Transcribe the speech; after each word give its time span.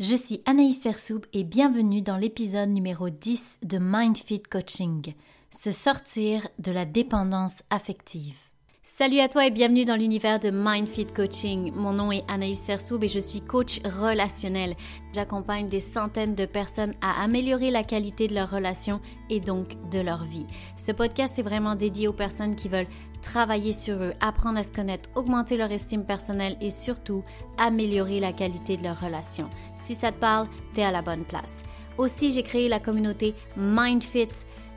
Je 0.00 0.14
suis 0.14 0.40
Anaïs 0.46 0.80
Sersoub 0.80 1.26
et 1.34 1.44
bienvenue 1.44 2.00
dans 2.00 2.16
l'épisode 2.16 2.70
numéro 2.70 3.10
10 3.10 3.58
de 3.62 3.76
MindFit 3.76 4.42
Coaching, 4.42 5.12
se 5.50 5.72
sortir 5.72 6.48
de 6.58 6.72
la 6.72 6.86
dépendance 6.86 7.62
affective. 7.68 8.38
Salut 8.82 9.20
à 9.20 9.28
toi 9.28 9.46
et 9.46 9.50
bienvenue 9.50 9.84
dans 9.84 9.96
l'univers 9.96 10.40
de 10.40 10.50
MindFit 10.50 11.04
Coaching. 11.04 11.70
Mon 11.74 11.92
nom 11.92 12.12
est 12.12 12.24
Anaïs 12.28 12.58
Sersoub 12.58 13.04
et 13.04 13.08
je 13.08 13.18
suis 13.18 13.42
coach 13.42 13.80
relationnel. 13.84 14.74
J'accompagne 15.14 15.68
des 15.68 15.80
centaines 15.80 16.34
de 16.34 16.46
personnes 16.46 16.94
à 17.02 17.22
améliorer 17.22 17.70
la 17.70 17.82
qualité 17.82 18.26
de 18.26 18.34
leurs 18.34 18.50
relations 18.50 19.02
et 19.28 19.40
donc 19.40 19.76
de 19.90 20.00
leur 20.00 20.24
vie. 20.24 20.46
Ce 20.76 20.92
podcast 20.92 21.38
est 21.38 21.42
vraiment 21.42 21.74
dédié 21.74 22.08
aux 22.08 22.14
personnes 22.14 22.56
qui 22.56 22.70
veulent 22.70 22.88
travailler 23.20 23.72
sur 23.72 23.96
eux, 23.96 24.14
apprendre 24.20 24.58
à 24.58 24.62
se 24.62 24.72
connaître, 24.72 25.10
augmenter 25.14 25.56
leur 25.56 25.70
estime 25.70 26.04
personnelle 26.04 26.56
et 26.60 26.70
surtout 26.70 27.22
améliorer 27.58 28.20
la 28.20 28.32
qualité 28.32 28.76
de 28.76 28.82
leurs 28.82 29.00
relations. 29.00 29.50
Si 29.76 29.94
ça 29.94 30.12
te 30.12 30.18
parle, 30.18 30.48
t'es 30.74 30.82
à 30.82 30.90
la 30.90 31.02
bonne 31.02 31.24
place. 31.24 31.62
Aussi, 31.98 32.30
j'ai 32.30 32.42
créé 32.42 32.68
la 32.68 32.80
communauté 32.80 33.34
MindFit 33.56 34.28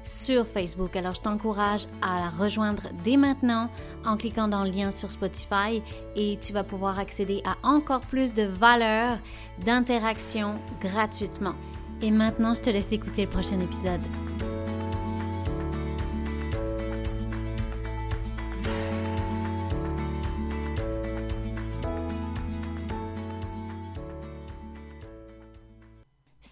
sur 0.04 0.46
Facebook. 0.46 0.96
Alors, 0.96 1.14
je 1.14 1.22
t'encourage 1.22 1.86
à 2.02 2.20
la 2.20 2.30
rejoindre 2.30 2.84
dès 3.04 3.18
maintenant 3.18 3.70
en 4.06 4.18
cliquant 4.18 4.48
dans 4.48 4.64
le 4.64 4.72
lien 4.72 4.92
sur 4.92 5.10
Spotify 5.10 5.82
et 6.16 6.38
tu 6.42 6.54
vas 6.54 6.64
pouvoir 6.64 7.00
accéder 7.00 7.42
à 7.46 7.56
encore 7.66 8.02
plus 8.02 8.34
de 8.34 8.44
valeurs, 8.44 9.18
d'interaction 9.66 10.56
gratuitement. 10.82 11.56
Et 12.02 12.12
maintenant, 12.12 12.54
je 12.54 12.62
te 12.62 12.70
laisse 12.70 12.92
écouter 12.92 13.24
le 13.24 13.30
prochain 13.30 13.60
épisode. 13.62 14.02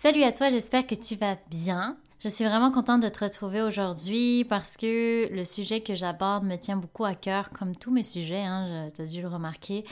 Salut 0.01 0.23
à 0.23 0.31
toi, 0.31 0.49
j'espère 0.49 0.87
que 0.87 0.95
tu 0.95 1.15
vas 1.15 1.37
bien. 1.51 1.95
Je 2.17 2.27
suis 2.27 2.43
vraiment 2.43 2.71
contente 2.71 3.03
de 3.03 3.07
te 3.07 3.23
retrouver 3.23 3.61
aujourd'hui 3.61 4.43
parce 4.45 4.75
que 4.75 5.31
le 5.31 5.43
sujet 5.43 5.81
que 5.81 5.93
j'aborde 5.93 6.43
me 6.43 6.55
tient 6.55 6.75
beaucoup 6.75 7.05
à 7.05 7.13
cœur, 7.13 7.51
comme 7.51 7.75
tous 7.75 7.91
mes 7.91 8.01
sujets, 8.01 8.41
hein, 8.41 8.89
tu 8.95 9.03
as 9.03 9.05
dû 9.05 9.21
le 9.21 9.27
remarquer. 9.27 9.85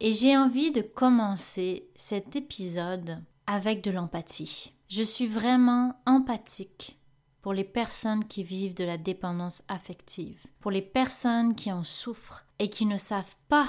Et 0.00 0.12
j'ai 0.12 0.36
envie 0.36 0.70
de 0.70 0.82
commencer 0.82 1.88
cet 1.94 2.36
épisode 2.36 3.22
avec 3.46 3.82
de 3.82 3.90
l'empathie. 3.90 4.74
Je 4.90 5.02
suis 5.02 5.26
vraiment 5.26 5.94
empathique 6.04 6.98
pour 7.40 7.54
les 7.54 7.64
personnes 7.64 8.26
qui 8.26 8.44
vivent 8.44 8.74
de 8.74 8.84
la 8.84 8.98
dépendance 8.98 9.62
affective, 9.68 10.44
pour 10.60 10.70
les 10.70 10.82
personnes 10.82 11.54
qui 11.54 11.72
en 11.72 11.84
souffrent 11.84 12.44
et 12.58 12.68
qui 12.68 12.84
ne 12.84 12.98
savent 12.98 13.36
pas 13.48 13.68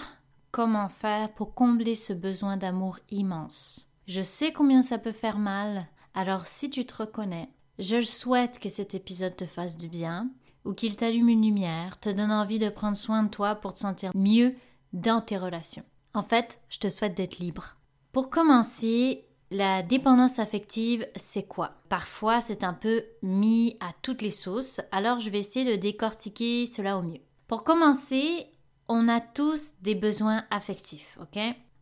comment 0.52 0.90
faire 0.90 1.34
pour 1.34 1.54
combler 1.54 1.96
ce 1.96 2.12
besoin 2.12 2.58
d'amour 2.58 3.00
immense. 3.12 3.89
Je 4.10 4.24
sais 4.24 4.52
combien 4.52 4.82
ça 4.82 4.98
peut 4.98 5.12
faire 5.12 5.38
mal, 5.38 5.86
alors 6.16 6.48
si 6.48 6.72
tu 6.72 6.84
te 6.84 6.96
reconnais, 6.96 7.48
je 7.78 8.02
souhaite 8.02 8.58
que 8.58 8.68
cet 8.68 8.96
épisode 8.96 9.36
te 9.36 9.46
fasse 9.46 9.78
du 9.78 9.88
bien, 9.88 10.32
ou 10.66 10.74
qu'il 10.74 10.96
t'allume 10.96 11.30
une 11.30 11.44
lumière, 11.44 12.00
te 12.00 12.10
donne 12.10 12.32
envie 12.32 12.58
de 12.58 12.70
prendre 12.70 12.98
soin 12.98 13.22
de 13.22 13.30
toi 13.30 13.54
pour 13.54 13.74
te 13.74 13.78
sentir 13.78 14.10
mieux 14.16 14.56
dans 14.94 15.22
tes 15.22 15.38
relations. 15.38 15.84
En 16.16 16.24
fait, 16.24 16.60
je 16.70 16.80
te 16.80 16.90
souhaite 16.90 17.16
d'être 17.16 17.38
libre. 17.38 17.78
Pour 18.12 18.32
commencer, 18.32 19.28
la 19.52 19.84
dépendance 19.84 20.40
affective, 20.40 21.08
c'est 21.16 21.44
quoi? 21.44 21.76
Parfois, 21.88 22.42
c'est 22.42 22.64
un 22.64 22.74
peu 22.74 23.04
mis 23.22 23.78
à 23.80 23.92
toutes 24.02 24.24
les 24.24 24.32
sauces, 24.32 24.82
alors 24.92 25.20
je 25.20 25.30
vais 25.30 25.38
essayer 25.38 25.70
de 25.70 25.80
décortiquer 25.80 26.66
cela 26.66 26.98
au 26.98 27.04
mieux. 27.04 27.22
Pour 27.46 27.64
commencer, 27.64 28.48
on 28.88 29.08
a 29.08 29.22
tous 29.22 29.74
des 29.84 29.94
besoins 29.94 30.46
affectifs, 30.50 31.20
ok? 31.22 31.40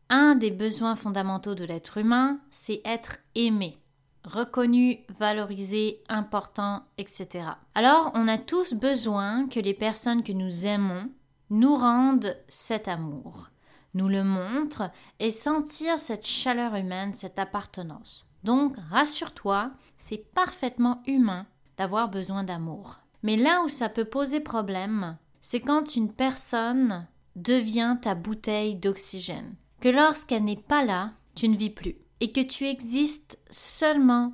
Un 0.10 0.36
des 0.36 0.52
besoins 0.52 0.96
fondamentaux 0.96 1.56
de 1.56 1.66
l'être 1.66 1.98
humain, 1.98 2.40
c'est 2.50 2.82
être 2.86 3.18
aimé, 3.36 3.78
reconnu, 4.24 5.00
valorisé, 5.10 6.02
important, 6.10 6.84
etc. 6.98 7.46
Alors, 7.76 8.12
on 8.14 8.28
a 8.28 8.38
tous 8.38 8.74
besoin 8.74 9.48
que 9.48 9.60
les 9.60 9.74
personnes 9.74 10.24
que 10.24 10.32
nous 10.32 10.66
aimons 10.66 11.10
nous 11.50 11.76
rendent 11.76 12.36
cet 12.48 12.88
amour, 12.88 13.50
nous 13.94 14.08
le 14.08 14.24
montrent 14.24 14.92
et 15.20 15.32
sentir 15.32 16.00
cette 16.00 16.26
chaleur 16.26 16.76
humaine, 16.76 17.14
cette 17.14 17.40
appartenance. 17.40 18.30
Donc, 18.44 18.76
rassure-toi, 18.90 19.72
c'est 19.98 20.32
parfaitement 20.34 21.02
humain 21.06 21.46
d'avoir 21.78 22.10
besoin 22.10 22.44
d'amour. 22.44 23.00
Mais 23.24 23.36
là 23.36 23.62
où 23.64 23.70
ça 23.70 23.90
peut 23.90 24.06
poser 24.06 24.40
problème, 24.40 25.18
c'est 25.42 25.62
quand 25.62 25.96
une 25.96 26.12
personne 26.12 27.08
devient 27.36 27.98
ta 28.02 28.16
bouteille 28.16 28.76
d'oxygène 28.76 29.56
que 29.80 29.90
lorsqu'elle 29.90 30.44
n'est 30.44 30.56
pas 30.56 30.84
là, 30.84 31.14
tu 31.36 31.48
ne 31.48 31.58
vis 31.58 31.70
plus, 31.70 31.96
et 32.20 32.32
que 32.32 32.42
tu 32.42 32.66
existes 32.66 33.40
seulement 33.50 34.34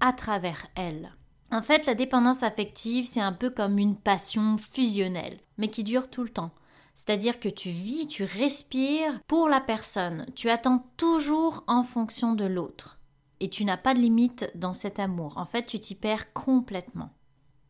à 0.00 0.12
travers 0.12 0.66
elle. 0.74 1.14
En 1.52 1.62
fait, 1.62 1.86
la 1.86 1.94
dépendance 1.94 2.42
affective, 2.42 3.06
c'est 3.06 3.20
un 3.20 3.32
peu 3.32 3.50
comme 3.50 3.78
une 3.78 3.96
passion 3.96 4.56
fusionnelle, 4.56 5.38
mais 5.58 5.68
qui 5.68 5.84
dure 5.84 6.08
tout 6.08 6.22
le 6.22 6.28
temps. 6.28 6.52
C'est-à-dire 6.94 7.40
que 7.40 7.48
tu 7.48 7.70
vis, 7.70 8.06
tu 8.08 8.24
respires 8.24 9.20
pour 9.26 9.48
la 9.48 9.60
personne, 9.60 10.26
tu 10.34 10.50
attends 10.50 10.84
toujours 10.96 11.64
en 11.66 11.82
fonction 11.82 12.34
de 12.34 12.44
l'autre. 12.44 12.98
Et 13.40 13.48
tu 13.48 13.64
n'as 13.64 13.78
pas 13.78 13.94
de 13.94 14.00
limite 14.00 14.50
dans 14.54 14.74
cet 14.74 14.98
amour. 14.98 15.38
En 15.38 15.46
fait, 15.46 15.64
tu 15.64 15.80
t'y 15.80 15.94
perds 15.94 16.32
complètement. 16.34 17.10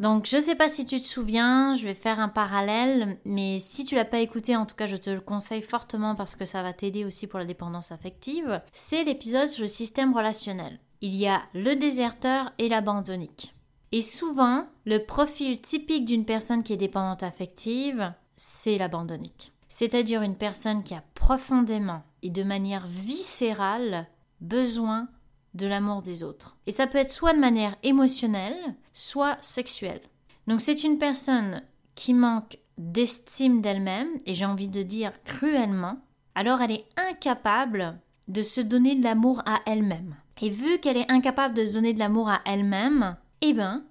Donc 0.00 0.24
je 0.26 0.38
ne 0.38 0.40
sais 0.40 0.54
pas 0.54 0.70
si 0.70 0.86
tu 0.86 0.98
te 0.98 1.06
souviens, 1.06 1.74
je 1.74 1.84
vais 1.84 1.92
faire 1.92 2.20
un 2.20 2.30
parallèle, 2.30 3.18
mais 3.26 3.58
si 3.58 3.84
tu 3.84 3.94
l'as 3.94 4.06
pas 4.06 4.20
écouté, 4.20 4.56
en 4.56 4.64
tout 4.64 4.74
cas 4.74 4.86
je 4.86 4.96
te 4.96 5.10
le 5.10 5.20
conseille 5.20 5.60
fortement 5.60 6.14
parce 6.14 6.36
que 6.36 6.46
ça 6.46 6.62
va 6.62 6.72
t'aider 6.72 7.04
aussi 7.04 7.26
pour 7.26 7.38
la 7.38 7.44
dépendance 7.44 7.92
affective, 7.92 8.62
c'est 8.72 9.04
l'épisode 9.04 9.48
sur 9.48 9.60
le 9.60 9.68
système 9.68 10.14
relationnel. 10.14 10.80
Il 11.02 11.14
y 11.14 11.26
a 11.26 11.42
le 11.52 11.76
déserteur 11.76 12.50
et 12.56 12.70
l'abandonnique. 12.70 13.54
Et 13.92 14.00
souvent, 14.00 14.64
le 14.86 15.04
profil 15.04 15.60
typique 15.60 16.06
d'une 16.06 16.24
personne 16.24 16.62
qui 16.62 16.72
est 16.72 16.78
dépendante 16.78 17.22
affective, 17.22 18.14
c'est 18.36 18.78
l'abandonnique. 18.78 19.52
C'est-à-dire 19.68 20.22
une 20.22 20.36
personne 20.36 20.82
qui 20.82 20.94
a 20.94 21.04
profondément 21.14 22.04
et 22.22 22.30
de 22.30 22.42
manière 22.42 22.86
viscérale 22.86 24.06
besoin 24.40 25.08
de 25.54 25.66
l'amour 25.66 26.02
des 26.02 26.22
autres. 26.22 26.56
Et 26.66 26.70
ça 26.70 26.86
peut 26.86 26.98
être 26.98 27.10
soit 27.10 27.32
de 27.32 27.38
manière 27.38 27.76
émotionnelle, 27.82 28.56
soit 28.92 29.36
sexuelle. 29.40 30.02
Donc 30.46 30.60
c'est 30.60 30.84
une 30.84 30.98
personne 30.98 31.62
qui 31.94 32.14
manque 32.14 32.58
d'estime 32.78 33.60
d'elle-même, 33.60 34.08
et 34.26 34.34
j'ai 34.34 34.46
envie 34.46 34.68
de 34.68 34.82
dire 34.82 35.12
cruellement, 35.24 35.98
alors 36.34 36.62
elle 36.62 36.72
est 36.72 36.86
incapable 36.96 37.98
de 38.28 38.42
se 38.42 38.60
donner 38.60 38.94
de 38.94 39.04
l'amour 39.04 39.42
à 39.44 39.60
elle-même. 39.66 40.16
Et 40.40 40.48
vu 40.48 40.78
qu'elle 40.78 40.96
est 40.96 41.10
incapable 41.10 41.54
de 41.54 41.64
se 41.64 41.74
donner 41.74 41.92
de 41.92 41.98
l'amour 41.98 42.30
à 42.30 42.40
elle-même, 42.46 43.16
eh 43.42 43.52
ben, 43.52 43.84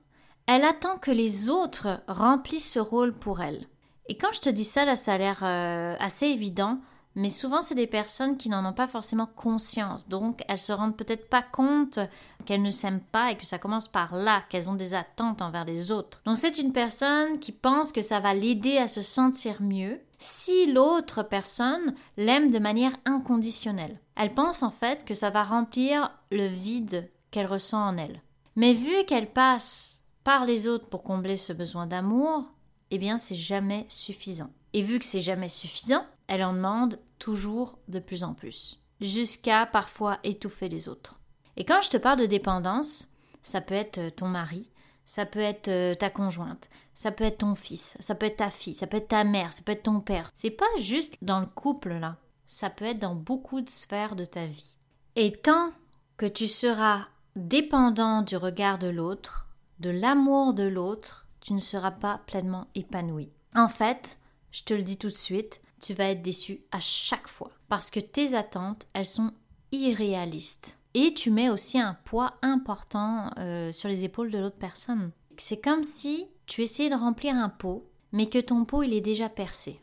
elle 0.48 0.64
attend 0.64 0.98
que 0.98 1.12
les 1.12 1.50
autres 1.50 2.02
remplissent 2.08 2.74
ce 2.74 2.80
rôle 2.80 3.14
pour 3.14 3.42
elle. 3.42 3.68
Et 4.08 4.18
quand 4.18 4.34
je 4.34 4.42
te 4.42 4.50
dis 4.50 4.64
ça, 4.64 4.86
là, 4.86 4.96
ça 4.96 5.14
a 5.14 5.18
l'air 5.20 5.40
euh, 5.44 5.96
assez 6.00 6.26
évident, 6.26 6.80
mais 7.20 7.30
souvent 7.30 7.62
c'est 7.62 7.76
des 7.76 7.86
personnes 7.86 8.38
qui 8.38 8.48
n'en 8.48 8.66
ont 8.66 8.74
pas 8.74 8.88
forcément 8.88 9.28
conscience, 9.36 10.08
donc 10.08 10.42
elles 10.48 10.58
se 10.58 10.72
rendent 10.72 10.96
peut-être 10.96 11.28
pas 11.28 11.42
compte 11.44 12.00
qu'elles 12.46 12.62
ne 12.62 12.70
s'aiment 12.70 13.02
pas 13.02 13.32
et 13.32 13.38
que 13.38 13.46
ça 13.46 13.60
commence 13.60 13.90
par 13.90 14.16
là, 14.16 14.44
qu'elles 14.48 14.70
ont 14.70 14.76
des 14.76 14.94
attentes 14.94 15.42
envers 15.42 15.66
les 15.66 15.92
autres. 15.92 16.22
Donc 16.24 16.38
c'est 16.38 16.60
une 16.60 16.72
personne 16.72 17.38
qui 17.40 17.52
pense 17.52 17.92
que 17.92 18.02
ça 18.02 18.22
va 18.22 18.34
l'aider 18.34 18.78
à 18.78 18.88
se 18.88 19.02
sentir 19.02 19.62
mieux 19.62 20.00
si 20.18 20.72
l'autre 20.72 21.22
personne 21.22 21.94
l'aime 22.16 22.52
de 22.52 22.60
manière 22.60 22.96
inconditionnelle. 23.04 24.00
Elle 24.16 24.34
pense 24.34 24.64
en 24.64 24.72
fait 24.72 25.04
que 25.04 25.14
ça 25.14 25.30
va 25.30 25.44
remplir 25.44 26.12
le 26.32 26.48
vide 26.48 27.12
qu'elle 27.32 27.48
ressent 27.48 27.86
en 27.86 27.98
elle. 27.98 28.22
Mais 28.56 28.74
vu 28.74 29.04
qu'elle 29.06 29.32
passe 29.32 30.06
par 30.24 30.46
les 30.46 30.68
autres 30.68 30.88
pour 30.88 31.04
combler 31.04 31.36
ce 31.36 31.52
besoin 31.52 31.86
d'amour, 31.86 32.50
eh 32.92 32.98
bien 32.98 33.18
c'est 33.18 33.36
jamais 33.36 33.86
suffisant. 33.90 34.52
Et 34.72 34.84
vu 34.84 35.00
que 35.00 35.06
c'est 35.06 35.20
jamais 35.20 35.50
suffisant, 35.50 36.06
elle 36.30 36.44
en 36.44 36.54
demande 36.54 37.00
toujours 37.18 37.80
de 37.90 38.00
plus 38.00 38.24
en 38.24 38.34
plus, 38.34 38.80
jusqu'à 39.02 39.66
parfois 39.66 40.20
étouffer 40.24 40.70
les 40.70 40.88
autres. 40.88 41.20
Et 41.58 41.66
quand 41.66 41.82
je 41.82 41.90
te 41.90 41.98
parle 41.98 42.20
de 42.20 42.26
dépendance, 42.26 43.10
ça 43.42 43.60
peut 43.60 43.76
être 43.76 43.98
euh, 43.98 44.10
ton 44.10 44.28
mari, 44.28 44.72
ça 45.04 45.26
peut 45.26 45.40
être 45.40 45.68
euh, 45.68 45.96
ta 45.96 46.10
conjointe, 46.10 46.70
ça 46.94 47.12
peut 47.12 47.24
être 47.24 47.40
ton 47.40 47.56
fils, 47.56 47.98
ça 48.00 48.16
peut 48.16 48.28
être 48.28 48.38
ta 48.38 48.52
fille, 48.52 48.76
ça 48.76 48.88
peut 48.88 48.98
être 48.98 49.10
ta 49.10 49.24
mère, 49.24 49.52
ça 49.52 49.64
peut 49.64 49.72
être 49.72 49.84
ton 49.84 50.00
père. 50.00 50.30
C'est 50.34 50.52
pas 50.52 50.66
juste 50.78 51.16
dans 51.22 51.40
le 51.40 51.48
couple 51.48 51.94
là, 51.94 52.18
ça 52.46 52.70
peut 52.70 52.86
être 52.86 53.00
dans 53.00 53.16
beaucoup 53.16 53.62
de 53.62 53.70
sphères 53.70 54.16
de 54.16 54.26
ta 54.26 54.46
vie. 54.46 54.78
Et 55.16 55.32
tant 55.32 55.72
que 56.16 56.28
tu 56.28 56.48
seras 56.48 57.08
dépendant 57.36 58.22
du 58.22 58.38
regard 58.38 58.78
de 58.78 58.88
l'autre, 58.88 59.48
de 59.80 59.90
l'amour 59.90 60.54
de 60.54 60.64
l'autre, 60.64 61.28
tu 61.42 61.54
ne 61.54 61.60
seras 61.60 61.92
pas 61.92 62.22
pleinement 62.28 62.68
épanoui. 62.76 63.32
En 63.56 63.68
fait, 63.68 64.18
je 64.52 64.64
te 64.64 64.74
le 64.74 64.84
dis 64.84 64.98
tout 64.98 65.08
de 65.08 65.14
suite, 65.14 65.62
tu 65.80 65.94
vas 65.94 66.06
être 66.06 66.22
déçu 66.22 66.62
à 66.72 66.80
chaque 66.80 67.28
fois. 67.28 67.52
Parce 67.68 67.90
que 67.92 68.00
tes 68.00 68.36
attentes, 68.36 68.88
elles 68.94 69.06
sont 69.06 69.34
irréalistes. 69.72 70.80
Et 70.94 71.14
tu 71.14 71.32
mets 71.32 71.50
aussi 71.50 71.80
un 71.80 71.96
poids 72.06 72.34
important 72.42 73.32
euh, 73.38 73.72
sur 73.72 73.90
les 73.90 74.04
épaules 74.04 74.32
de 74.32 74.40
l'autre 74.40 74.58
personne. 74.58 75.12
C'est 75.38 75.62
comme 75.62 75.84
si 75.84 76.28
tu 76.46 76.64
essayais 76.64 76.90
de 76.90 76.96
remplir 76.96 77.36
un 77.36 77.50
pot, 77.50 77.90
mais 78.12 78.28
que 78.28 78.40
ton 78.40 78.66
pot 78.66 78.84
il 78.84 78.94
est 78.94 79.02
déjà 79.02 79.30
percé. 79.30 79.82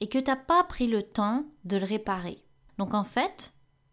Et 0.00 0.08
que 0.08 0.18
tu 0.18 0.30
n'as 0.30 0.36
pas 0.36 0.64
pris 0.64 0.86
le 0.86 1.02
temps 1.02 1.44
de 1.64 1.76
le 1.76 1.86
réparer. 1.86 2.38
Donc 2.78 2.94
en 2.94 3.04
fait, 3.04 3.52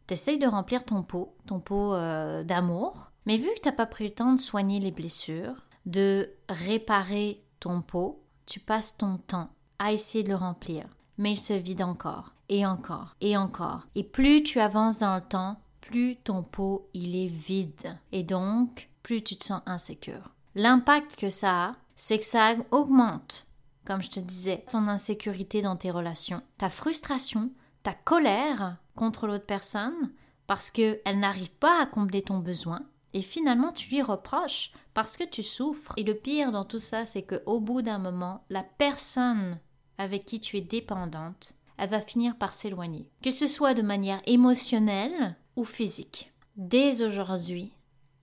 Tu 0.09 0.13
essayes 0.13 0.39
de 0.39 0.47
remplir 0.47 0.85
ton 0.85 1.03
pot, 1.03 1.35
ton 1.45 1.59
pot 1.59 1.93
euh, 1.93 2.43
d'amour, 2.43 3.11
mais 3.27 3.37
vu 3.37 3.47
que 3.55 3.61
tu 3.61 3.67
n'as 3.67 3.75
pas 3.75 3.85
pris 3.85 4.05
le 4.05 4.13
temps 4.15 4.33
de 4.33 4.39
soigner 4.39 4.79
les 4.79 4.89
blessures, 4.89 5.67
de 5.85 6.31
réparer 6.49 7.43
ton 7.59 7.83
pot, 7.83 8.23
tu 8.47 8.59
passes 8.59 8.97
ton 8.97 9.17
temps 9.17 9.49
à 9.77 9.93
essayer 9.93 10.23
de 10.23 10.29
le 10.29 10.35
remplir, 10.35 10.87
mais 11.19 11.33
il 11.33 11.37
se 11.37 11.53
vide 11.53 11.83
encore, 11.83 12.33
et 12.47 12.65
encore, 12.65 13.15
et 13.21 13.37
encore. 13.37 13.85
Et 13.93 14.03
plus 14.03 14.41
tu 14.41 14.59
avances 14.59 14.97
dans 14.97 15.15
le 15.15 15.21
temps, 15.21 15.59
plus 15.81 16.15
ton 16.15 16.41
pot 16.41 16.89
il 16.93 17.15
est 17.15 17.27
vide, 17.27 17.99
et 18.11 18.23
donc 18.23 18.89
plus 19.03 19.21
tu 19.21 19.35
te 19.35 19.43
sens 19.43 19.61
insécure. 19.65 20.31
L'impact 20.55 21.17
que 21.17 21.29
ça 21.29 21.65
a, 21.65 21.75
c'est 21.95 22.19
que 22.19 22.25
ça 22.25 22.55
augmente, 22.71 23.47
comme 23.85 24.01
je 24.01 24.09
te 24.09 24.19
disais, 24.19 24.63
ton 24.71 24.87
insécurité 24.87 25.61
dans 25.61 25.75
tes 25.75 25.91
relations, 25.91 26.41
ta 26.57 26.69
frustration, 26.69 27.51
ta 27.83 27.93
colère 27.93 28.77
contre 28.95 29.27
l'autre 29.27 29.45
personne 29.45 30.11
parce 30.47 30.71
qu'elle 30.71 31.19
n'arrive 31.19 31.51
pas 31.51 31.81
à 31.81 31.85
combler 31.85 32.21
ton 32.21 32.39
besoin, 32.39 32.81
et 33.13 33.21
finalement 33.21 33.71
tu 33.71 33.89
lui 33.89 34.01
reproches 34.01 34.71
parce 34.93 35.17
que 35.17 35.23
tu 35.23 35.43
souffres. 35.43 35.93
Et 35.97 36.03
le 36.03 36.15
pire 36.15 36.51
dans 36.51 36.65
tout 36.65 36.79
ça, 36.79 37.05
c'est 37.05 37.23
qu'au 37.23 37.59
bout 37.59 37.81
d'un 37.81 37.99
moment, 37.99 38.43
la 38.49 38.63
personne 38.63 39.59
avec 39.99 40.25
qui 40.25 40.39
tu 40.39 40.57
es 40.57 40.61
dépendante, 40.61 41.53
elle 41.77 41.89
va 41.89 42.01
finir 42.01 42.35
par 42.37 42.53
s'éloigner, 42.53 43.11
que 43.21 43.29
ce 43.29 43.45
soit 43.45 43.75
de 43.75 43.83
manière 43.83 44.21
émotionnelle 44.25 45.35
ou 45.55 45.63
physique. 45.63 46.33
Dès 46.55 47.03
aujourd'hui, 47.03 47.71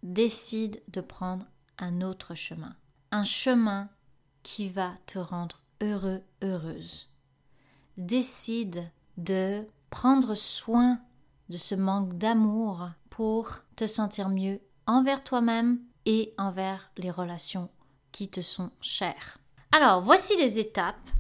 décide 0.03 0.83
de 0.89 1.01
prendre 1.01 1.47
un 1.79 2.01
autre 2.01 2.35
chemin, 2.35 2.75
un 3.13 3.25
chemin 3.25 3.89
qui 4.43 4.69
va 4.69 4.95
te 5.07 5.19
rendre 5.19 5.61
heureux, 5.81 6.23
heureuse. 6.43 7.11
Décide 7.99 8.91
de 9.19 9.65
prendre 9.91 10.35
soin 10.35 10.99
de 11.49 11.57
ce 11.57 11.75
manque 11.75 12.17
d'amour 12.17 12.89
pour 13.11 13.51
te 13.77 13.87
sentir 13.87 14.29
mieux 14.29 14.61
envers 14.87 15.23
toi-même 15.25 15.81
et 16.05 16.35
envers 16.39 16.91
les 16.97 17.11
relations 17.11 17.71
qui 18.13 18.29
te 18.29 18.41
sont 18.41 18.71
chères. 18.81 19.39
Alors, 19.73 20.01
voici 20.01 20.37
les 20.37 20.59
étapes 20.59 21.11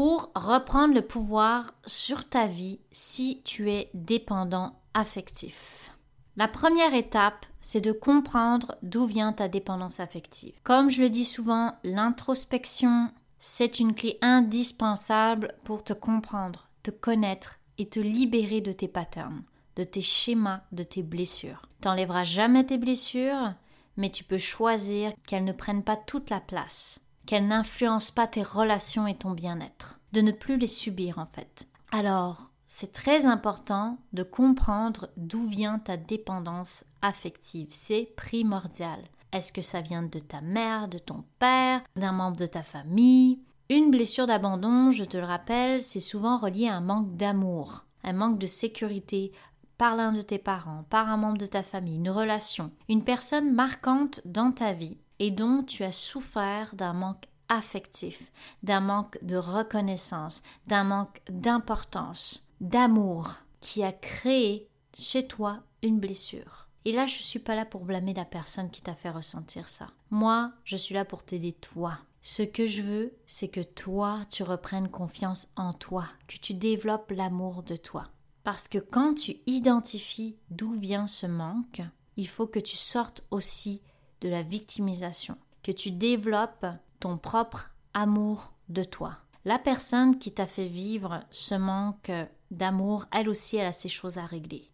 pour 0.00 0.30
reprendre 0.34 0.94
le 0.94 1.02
pouvoir 1.02 1.74
sur 1.84 2.26
ta 2.26 2.46
vie 2.46 2.80
si 2.90 3.42
tu 3.44 3.70
es 3.70 3.90
dépendant 3.92 4.80
affectif. 4.94 5.94
La 6.36 6.48
première 6.48 6.94
étape, 6.94 7.44
c'est 7.60 7.82
de 7.82 7.92
comprendre 7.92 8.76
d'où 8.80 9.04
vient 9.04 9.34
ta 9.34 9.46
dépendance 9.48 10.00
affective. 10.00 10.54
Comme 10.62 10.88
je 10.88 11.02
le 11.02 11.10
dis 11.10 11.26
souvent, 11.26 11.74
l'introspection, 11.84 13.10
c'est 13.38 13.78
une 13.78 13.94
clé 13.94 14.16
indispensable 14.22 15.52
pour 15.64 15.84
te 15.84 15.92
comprendre, 15.92 16.70
te 16.82 16.90
connaître 16.90 17.58
et 17.76 17.86
te 17.86 18.00
libérer 18.00 18.62
de 18.62 18.72
tes 18.72 18.88
patterns, 18.88 19.42
de 19.76 19.84
tes 19.84 20.00
schémas, 20.00 20.62
de 20.72 20.82
tes 20.82 21.02
blessures. 21.02 21.66
T'enlèveras 21.82 22.24
jamais 22.24 22.64
tes 22.64 22.78
blessures, 22.78 23.52
mais 23.98 24.08
tu 24.08 24.24
peux 24.24 24.38
choisir 24.38 25.12
qu'elles 25.26 25.44
ne 25.44 25.52
prennent 25.52 25.84
pas 25.84 25.98
toute 25.98 26.30
la 26.30 26.40
place, 26.40 27.02
qu'elles 27.30 27.46
n'influencent 27.46 28.10
pas 28.12 28.26
tes 28.26 28.42
relations 28.42 29.06
et 29.06 29.14
ton 29.14 29.30
bien-être, 29.30 30.00
de 30.10 30.20
ne 30.20 30.32
plus 30.32 30.56
les 30.58 30.66
subir 30.66 31.20
en 31.20 31.26
fait. 31.26 31.68
Alors, 31.92 32.50
c'est 32.66 32.90
très 32.90 33.24
important 33.24 33.98
de 34.12 34.24
comprendre 34.24 35.10
d'où 35.16 35.46
vient 35.46 35.78
ta 35.78 35.96
dépendance 35.96 36.84
affective. 37.02 37.68
C'est 37.70 38.12
primordial. 38.16 38.98
Est-ce 39.32 39.52
que 39.52 39.62
ça 39.62 39.80
vient 39.80 40.02
de 40.02 40.18
ta 40.18 40.40
mère, 40.40 40.88
de 40.88 40.98
ton 40.98 41.22
père, 41.38 41.82
d'un 41.94 42.10
membre 42.10 42.36
de 42.36 42.48
ta 42.48 42.64
famille? 42.64 43.38
Une 43.68 43.92
blessure 43.92 44.26
d'abandon, 44.26 44.90
je 44.90 45.04
te 45.04 45.16
le 45.16 45.24
rappelle, 45.24 45.80
c'est 45.80 46.00
souvent 46.00 46.36
relié 46.36 46.66
à 46.66 46.74
un 46.74 46.80
manque 46.80 47.14
d'amour, 47.14 47.84
un 48.02 48.12
manque 48.12 48.40
de 48.40 48.46
sécurité 48.48 49.30
par 49.78 49.94
l'un 49.94 50.10
de 50.10 50.22
tes 50.22 50.38
parents, 50.38 50.84
par 50.90 51.08
un 51.08 51.16
membre 51.16 51.38
de 51.38 51.46
ta 51.46 51.62
famille, 51.62 51.94
une 51.94 52.10
relation, 52.10 52.72
une 52.88 53.04
personne 53.04 53.54
marquante 53.54 54.20
dans 54.24 54.50
ta 54.50 54.72
vie 54.72 54.98
et 55.20 55.30
dont 55.30 55.62
tu 55.62 55.84
as 55.84 55.92
souffert 55.92 56.74
d'un 56.74 56.94
manque 56.94 57.26
affectif, 57.48 58.32
d'un 58.62 58.80
manque 58.80 59.22
de 59.22 59.36
reconnaissance, 59.36 60.42
d'un 60.66 60.82
manque 60.82 61.20
d'importance, 61.28 62.48
d'amour 62.60 63.34
qui 63.60 63.84
a 63.84 63.92
créé 63.92 64.68
chez 64.98 65.26
toi 65.26 65.62
une 65.82 66.00
blessure. 66.00 66.68
Et 66.86 66.92
là, 66.92 67.06
je 67.06 67.18
ne 67.18 67.22
suis 67.22 67.38
pas 67.38 67.54
là 67.54 67.66
pour 67.66 67.84
blâmer 67.84 68.14
la 68.14 68.24
personne 68.24 68.70
qui 68.70 68.80
t'a 68.80 68.94
fait 68.94 69.10
ressentir 69.10 69.68
ça. 69.68 69.88
Moi, 70.10 70.52
je 70.64 70.76
suis 70.76 70.94
là 70.94 71.04
pour 71.04 71.22
t'aider 71.22 71.52
toi. 71.52 71.98
Ce 72.22 72.42
que 72.42 72.64
je 72.64 72.82
veux, 72.82 73.12
c'est 73.26 73.48
que 73.48 73.60
toi, 73.60 74.24
tu 74.30 74.42
reprennes 74.42 74.88
confiance 74.88 75.48
en 75.56 75.72
toi, 75.72 76.06
que 76.26 76.38
tu 76.38 76.54
développes 76.54 77.10
l'amour 77.10 77.62
de 77.62 77.76
toi. 77.76 78.08
Parce 78.42 78.68
que 78.68 78.78
quand 78.78 79.14
tu 79.14 79.36
identifies 79.46 80.38
d'où 80.50 80.72
vient 80.72 81.06
ce 81.06 81.26
manque, 81.26 81.82
il 82.16 82.28
faut 82.28 82.46
que 82.46 82.58
tu 82.58 82.76
sortes 82.76 83.22
aussi 83.30 83.82
de 84.20 84.28
la 84.28 84.42
victimisation, 84.42 85.36
que 85.62 85.72
tu 85.72 85.90
développes 85.90 86.66
ton 86.98 87.18
propre 87.18 87.70
amour 87.94 88.52
de 88.68 88.84
toi. 88.84 89.16
La 89.44 89.58
personne 89.58 90.18
qui 90.18 90.32
t'a 90.32 90.46
fait 90.46 90.68
vivre 90.68 91.20
ce 91.30 91.54
manque 91.54 92.12
d'amour, 92.50 93.06
elle 93.12 93.28
aussi, 93.28 93.56
elle 93.56 93.66
a 93.66 93.72
ses 93.72 93.88
choses 93.88 94.18
à 94.18 94.26
régler 94.26 94.70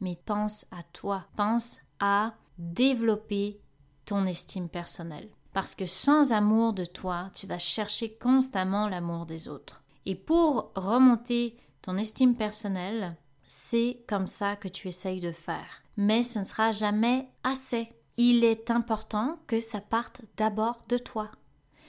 mais 0.00 0.16
pense 0.24 0.66
à 0.70 0.82
toi, 0.82 1.26
pense 1.36 1.80
à 2.00 2.34
développer 2.58 3.60
ton 4.04 4.26
estime 4.26 4.68
personnelle. 4.68 5.28
Parce 5.52 5.74
que 5.74 5.86
sans 5.86 6.32
amour 6.32 6.72
de 6.72 6.84
toi, 6.84 7.30
tu 7.34 7.46
vas 7.46 7.58
chercher 7.58 8.14
constamment 8.14 8.88
l'amour 8.88 9.26
des 9.26 9.48
autres. 9.48 9.82
Et 10.06 10.14
pour 10.14 10.72
remonter 10.74 11.56
ton 11.82 11.96
estime 11.96 12.34
personnelle, 12.34 13.16
c'est 13.46 14.04
comme 14.08 14.26
ça 14.26 14.56
que 14.56 14.68
tu 14.68 14.88
essayes 14.88 15.20
de 15.20 15.32
faire. 15.32 15.82
Mais 15.96 16.22
ce 16.22 16.38
ne 16.38 16.44
sera 16.44 16.72
jamais 16.72 17.28
assez. 17.42 17.88
Il 18.22 18.44
est 18.44 18.70
important 18.70 19.38
que 19.46 19.60
ça 19.60 19.80
parte 19.80 20.20
d'abord 20.36 20.84
de 20.90 20.98
toi. 20.98 21.30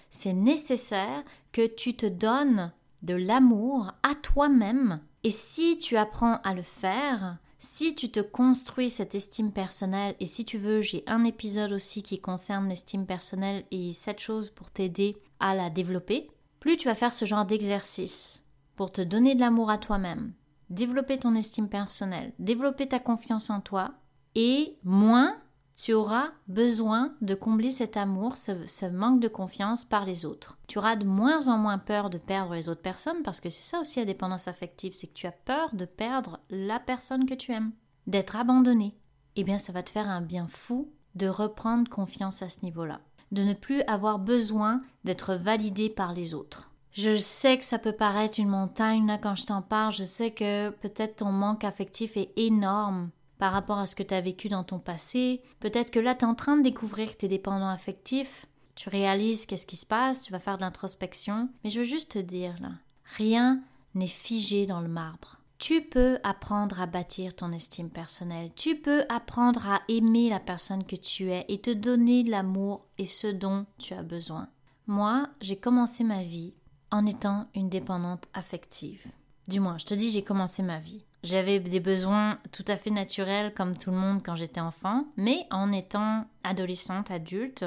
C'est 0.10 0.32
nécessaire 0.32 1.26
que 1.52 1.68
tu 1.68 1.94
te 1.94 2.06
donnes 2.06 2.72
de 3.02 3.16
l'amour 3.16 3.92
à 4.02 4.16
toi-même. 4.16 5.02
Et 5.26 5.30
si 5.30 5.78
tu 5.78 5.98
apprends 5.98 6.38
à 6.46 6.54
le 6.54 6.62
faire, 6.62 7.38
si 7.58 7.96
tu 7.96 8.10
te 8.10 8.22
construis 8.22 8.90
cette 8.90 9.14
estime 9.14 9.52
personnelle, 9.52 10.16
et 10.22 10.26
si 10.26 10.46
tu 10.46 10.58
veux, 10.58 10.80
j'ai 10.80 11.04
un 11.06 11.26
épisode 11.26 11.74
aussi 11.74 12.02
qui 12.02 12.22
concerne 12.22 12.70
l'estime 12.70 13.06
personnelle 13.06 13.66
et 13.70 13.92
cette 13.92 14.22
chose 14.22 14.52
pour 14.52 14.72
t'aider 14.72 15.18
à 15.42 15.54
la 15.54 15.70
développer, 15.70 16.32
plus 16.62 16.78
tu 16.78 16.88
vas 16.88 16.96
faire 16.96 17.14
ce 17.14 17.26
genre 17.26 17.44
d'exercice 17.44 18.46
pour 18.78 18.94
te 18.94 19.02
donner 19.02 19.36
de 19.36 19.42
l'amour 19.42 19.70
à 19.70 19.78
toi-même, 19.78 20.32
développer 20.70 21.18
ton 21.18 21.36
estime 21.36 21.68
personnelle, 21.68 22.32
développer 22.40 22.88
ta 22.88 23.00
confiance 23.00 23.50
en 23.50 23.60
toi, 23.60 23.96
et 24.36 24.78
moins 24.86 25.36
tu 25.76 25.94
auras 25.94 26.32
besoin 26.48 27.16
de 27.22 27.34
combler 27.34 27.72
cet 27.72 27.98
amour, 27.98 28.38
ce, 28.38 28.86
manque 28.90 29.20
de 29.20 29.28
confiance 29.28 29.86
par 29.86 30.06
les 30.06 30.26
autres. 30.26 30.58
Tu 30.68 30.78
auras 30.78 30.96
de 30.96 31.06
moins 31.06 31.48
en 31.48 31.58
moins 31.58 31.78
peur 31.78 32.10
de 32.10 32.18
perdre 32.18 32.54
les 32.54 32.70
autres 32.70 32.82
personnes 32.82 33.24
parce 33.24 33.40
que 33.40 33.50
c'est 33.50 33.64
ça 33.64 33.80
aussi 33.80 34.00
la 34.00 34.06
dépendance 34.06 34.48
affective, 34.48 34.94
c'est 34.94 35.08
que 35.08 35.14
tu 35.14 35.28
as 35.28 35.32
peur 35.32 35.74
de 35.74 35.86
perdre 35.86 36.40
la 36.50 36.80
personne 36.80 37.26
que 37.26 37.34
tu 37.34 37.52
aimes, 37.52 37.72
d'être 38.08 38.36
abandonné. 38.36 38.96
Eh 39.36 39.44
bien, 39.44 39.58
ça 39.58 39.72
va 39.72 39.84
te 39.84 39.92
faire 39.92 40.10
un 40.10 40.22
bien 40.22 40.48
fou 40.48 40.92
de 41.16 41.28
reprendre 41.28 41.90
confiance 41.90 42.42
à 42.42 42.50
ce 42.50 42.64
niveau-là, 42.64 43.02
de 43.32 43.44
ne 43.44 43.54
plus 43.54 43.82
avoir 43.84 44.20
besoin 44.20 44.82
d'être 45.04 45.36
validé 45.36 45.90
par 45.90 46.14
les 46.14 46.34
autres. 46.34 46.70
Je 46.92 47.16
sais 47.16 47.58
que 47.58 47.64
ça 47.64 47.80
peut 47.80 47.94
paraître 47.94 48.40
une 48.40 48.50
montagne 48.50 49.08
là 49.08 49.18
quand 49.18 49.36
je 49.36 49.46
t'en 49.46 49.62
parle, 49.62 49.94
je 49.94 50.04
sais 50.04 50.32
que 50.32 50.70
peut-être 50.70 51.18
ton 51.18 51.32
manque 51.32 51.64
affectif 51.64 52.18
est 52.18 52.34
énorme, 52.36 53.10
par 53.42 53.54
rapport 53.54 53.80
à 53.80 53.88
ce 53.88 53.96
que 53.96 54.04
tu 54.04 54.14
as 54.14 54.22
vécu 54.22 54.50
dans 54.50 54.64
ton 54.64 54.78
passé. 54.78 55.42
Peut-être 55.60 55.90
que 55.90 56.00
là, 56.00 56.14
tu 56.14 56.26
es 56.26 56.28
en 56.28 56.36
train 56.36 56.58
de 56.58 56.62
découvrir 56.62 57.12
que 57.12 57.18
tu 57.18 57.26
es 57.26 57.28
dépendant 57.28 57.70
affectif. 57.70 58.46
Tu 58.76 58.88
réalises 58.88 59.48
qu'est-ce 59.48 59.66
qui 59.66 59.78
se 59.78 59.86
passe, 59.88 60.22
tu 60.22 60.32
vas 60.32 60.38
faire 60.38 60.58
de 60.58 60.62
l'introspection. 60.62 61.50
Mais 61.64 61.72
je 61.72 61.80
veux 61.80 61.86
juste 61.86 62.12
te 62.12 62.20
dire, 62.20 62.54
là, 62.62 62.70
rien 63.18 63.64
n'est 63.96 64.06
figé 64.06 64.68
dans 64.68 64.80
le 64.80 64.88
marbre. 64.88 65.40
Tu 65.58 65.82
peux 65.82 66.20
apprendre 66.22 66.80
à 66.80 66.86
bâtir 66.86 67.36
ton 67.36 67.52
estime 67.52 67.90
personnelle. 67.90 68.52
Tu 68.56 68.76
peux 68.76 69.06
apprendre 69.10 69.68
à 69.68 69.82
aimer 69.88 70.30
la 70.30 70.40
personne 70.40 70.84
que 70.84 70.96
tu 70.96 71.32
es 71.32 71.44
et 71.48 71.62
te 71.62 71.72
donner 71.72 72.22
l'amour 72.22 72.86
et 73.00 73.08
ce 73.08 73.26
dont 73.26 73.66
tu 73.80 73.96
as 73.96 74.04
besoin. 74.04 74.50
Moi, 74.86 75.28
j'ai 75.42 75.58
commencé 75.58 76.04
ma 76.04 76.22
vie 76.22 76.54
en 76.92 77.08
étant 77.08 77.48
une 77.56 77.70
dépendante 77.70 78.26
affective. 78.36 79.08
Du 79.48 79.60
moins, 79.60 79.80
je 79.80 79.86
te 79.88 79.96
dis, 79.96 80.12
j'ai 80.12 80.24
commencé 80.24 80.62
ma 80.62 80.78
vie. 80.78 81.04
J'avais 81.24 81.60
des 81.60 81.80
besoins 81.80 82.40
tout 82.52 82.66
à 82.68 82.78
fait 82.78 82.90
naturels 82.90 83.54
comme 83.54 83.78
tout 83.78 83.92
le 83.92 83.98
monde 83.98 84.22
quand 84.24 84.36
j'étais 84.36 84.60
enfant, 84.60 85.06
mais 85.18 85.46
en 85.52 85.72
étant 85.72 86.26
adolescente, 86.44 87.12
adulte, 87.12 87.66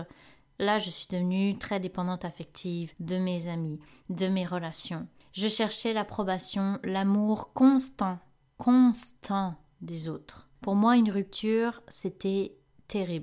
là 0.58 0.78
je 0.78 0.90
suis 0.90 1.06
devenue 1.10 1.56
très 1.56 1.78
dépendante 1.78 2.24
affective 2.24 2.92
de 2.98 3.16
mes 3.16 3.48
amis, 3.48 3.80
de 4.10 4.26
mes 4.26 4.44
relations. 4.44 5.06
Je 5.32 5.48
cherchais 5.48 5.92
l'approbation, 5.92 6.78
l'amour 6.82 7.52
constant, 7.52 8.18
constant 8.56 9.54
des 9.80 10.08
autres. 10.08 10.48
Pour 10.60 10.76
moi, 10.76 10.96
une 10.96 11.10
rupture, 11.10 11.82
c'était 11.88 12.56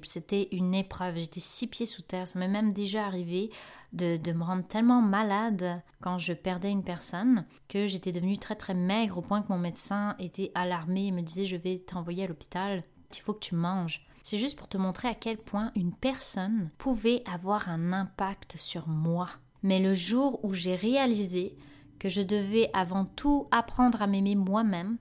C'était 0.04 0.50
une 0.52 0.74
épreuve. 0.74 1.18
J'étais 1.18 1.40
six 1.40 1.68
pieds 1.68 1.86
sous 1.86 2.02
terre. 2.02 2.28
Ça 2.28 2.40
m'est 2.40 2.48
même 2.48 2.74
déjà 2.74 3.06
arrivé 3.06 3.52
de, 3.94 4.18
de, 4.18 4.32
me 4.34 4.44
rendre 4.44 4.68
tellement 4.68 5.02
malade 5.02 5.82
quand 6.02 6.18
je 6.18 6.34
perdais 6.34 6.72
une 6.72 6.84
personne 6.84 7.46
que 7.70 7.86
j'étais 7.86 8.12
devenue 8.12 8.38
très 8.38 8.56
très 8.56 8.74
maigre 8.74 9.18
au 9.18 9.22
point 9.22 9.42
que 9.42 9.52
mon 9.52 9.60
médecin 9.60 10.16
était 10.20 10.52
alarmé 10.56 11.08
et 11.08 11.12
me 11.12 11.22
disait 11.22 11.46
je 11.46 11.56
vais 11.56 11.80
t'envoyer 11.80 12.26
à 12.26 12.28
l'hôpital. 12.28 12.84
Il 13.16 13.22
faut 13.22 13.34
que 13.34 13.46
tu 13.46 13.56
manges. 13.56 14.06
C'est 14.24 14.38
juste 14.38 14.58
pour 14.58 14.68
te 14.68 14.78
montrer 14.78 15.08
à 15.08 15.16
quel 15.16 15.38
point 15.38 15.72
une 15.76 15.94
personne 15.94 16.70
pouvait 16.78 17.24
avoir 17.26 17.70
un 17.70 17.94
impact 17.94 18.58
sur 18.58 18.88
moi. 18.88 19.30
Mais 19.64 19.80
le 19.80 19.94
jour 19.94 20.44
où 20.44 20.54
j'ai 20.54 20.76
réalisé 20.76 21.58
que 22.00 22.10
je 22.10 22.22
devais 22.22 22.70
avant 22.74 23.06
tout 23.06 23.48
apprendre 23.52 24.02
à 24.02 24.08
m'aimer 24.08 24.36
moi-même, 24.36 24.98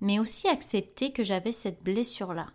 mais 0.00 0.18
aussi 0.18 0.48
accepter 0.48 1.12
que 1.12 1.24
j'avais 1.24 1.52
cette 1.52 1.82
blessure-là, 1.82 2.48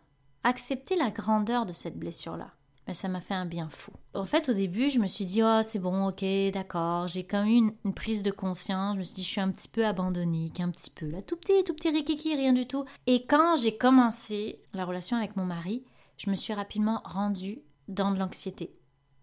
accepter 0.48 0.96
la 0.96 1.12
grandeur 1.12 1.66
de 1.66 1.74
cette 1.74 2.00
blessure-là, 2.00 2.52
mais 2.88 2.94
ça 2.94 3.10
m'a 3.10 3.20
fait 3.20 3.34
un 3.34 3.46
bien 3.46 3.68
fou. 3.68 3.92
En 4.14 4.24
fait, 4.24 4.48
au 4.48 4.54
début, 4.54 4.90
je 4.90 5.00
me 5.00 5.08
suis 5.08 5.26
dit, 5.26 5.44
oh, 5.44 5.60
c'est 5.62 5.78
bon, 5.78 6.08
ok, 6.08 6.24
d'accord. 6.54 7.08
J'ai 7.10 7.26
quand 7.26 7.44
même 7.44 7.52
eu 7.52 7.74
une, 7.84 7.94
prise 7.94 8.24
de 8.24 8.32
conscience. 8.32 8.94
Je 8.94 9.00
me 9.00 9.04
suis 9.04 9.16
dit, 9.16 9.24
je 9.24 9.28
suis 9.28 9.42
un 9.42 9.52
petit 9.52 9.68
peu 9.68 9.86
abandonnée, 9.86 10.50
qu'un 10.50 10.70
petit 10.70 10.90
peu, 10.90 11.06
là, 11.08 11.22
tout 11.22 11.36
petit, 11.36 11.64
tout 11.66 11.74
petit 11.74 11.90
rikiki, 11.90 12.34
rien 12.34 12.54
du 12.54 12.66
tout. 12.66 12.86
Et 13.08 13.26
quand 13.26 13.58
j'ai 13.58 13.78
commencé 13.78 14.62
la 14.74 14.86
relation 14.86 15.18
avec 15.18 15.36
mon 15.36 15.44
mari, 15.44 15.84
je 16.18 16.30
me 16.30 16.36
suis 16.36 16.54
rapidement 16.54 17.02
rendue 17.04 17.62
dans 17.90 18.12
de 18.12 18.18
l'anxiété. 18.18 18.74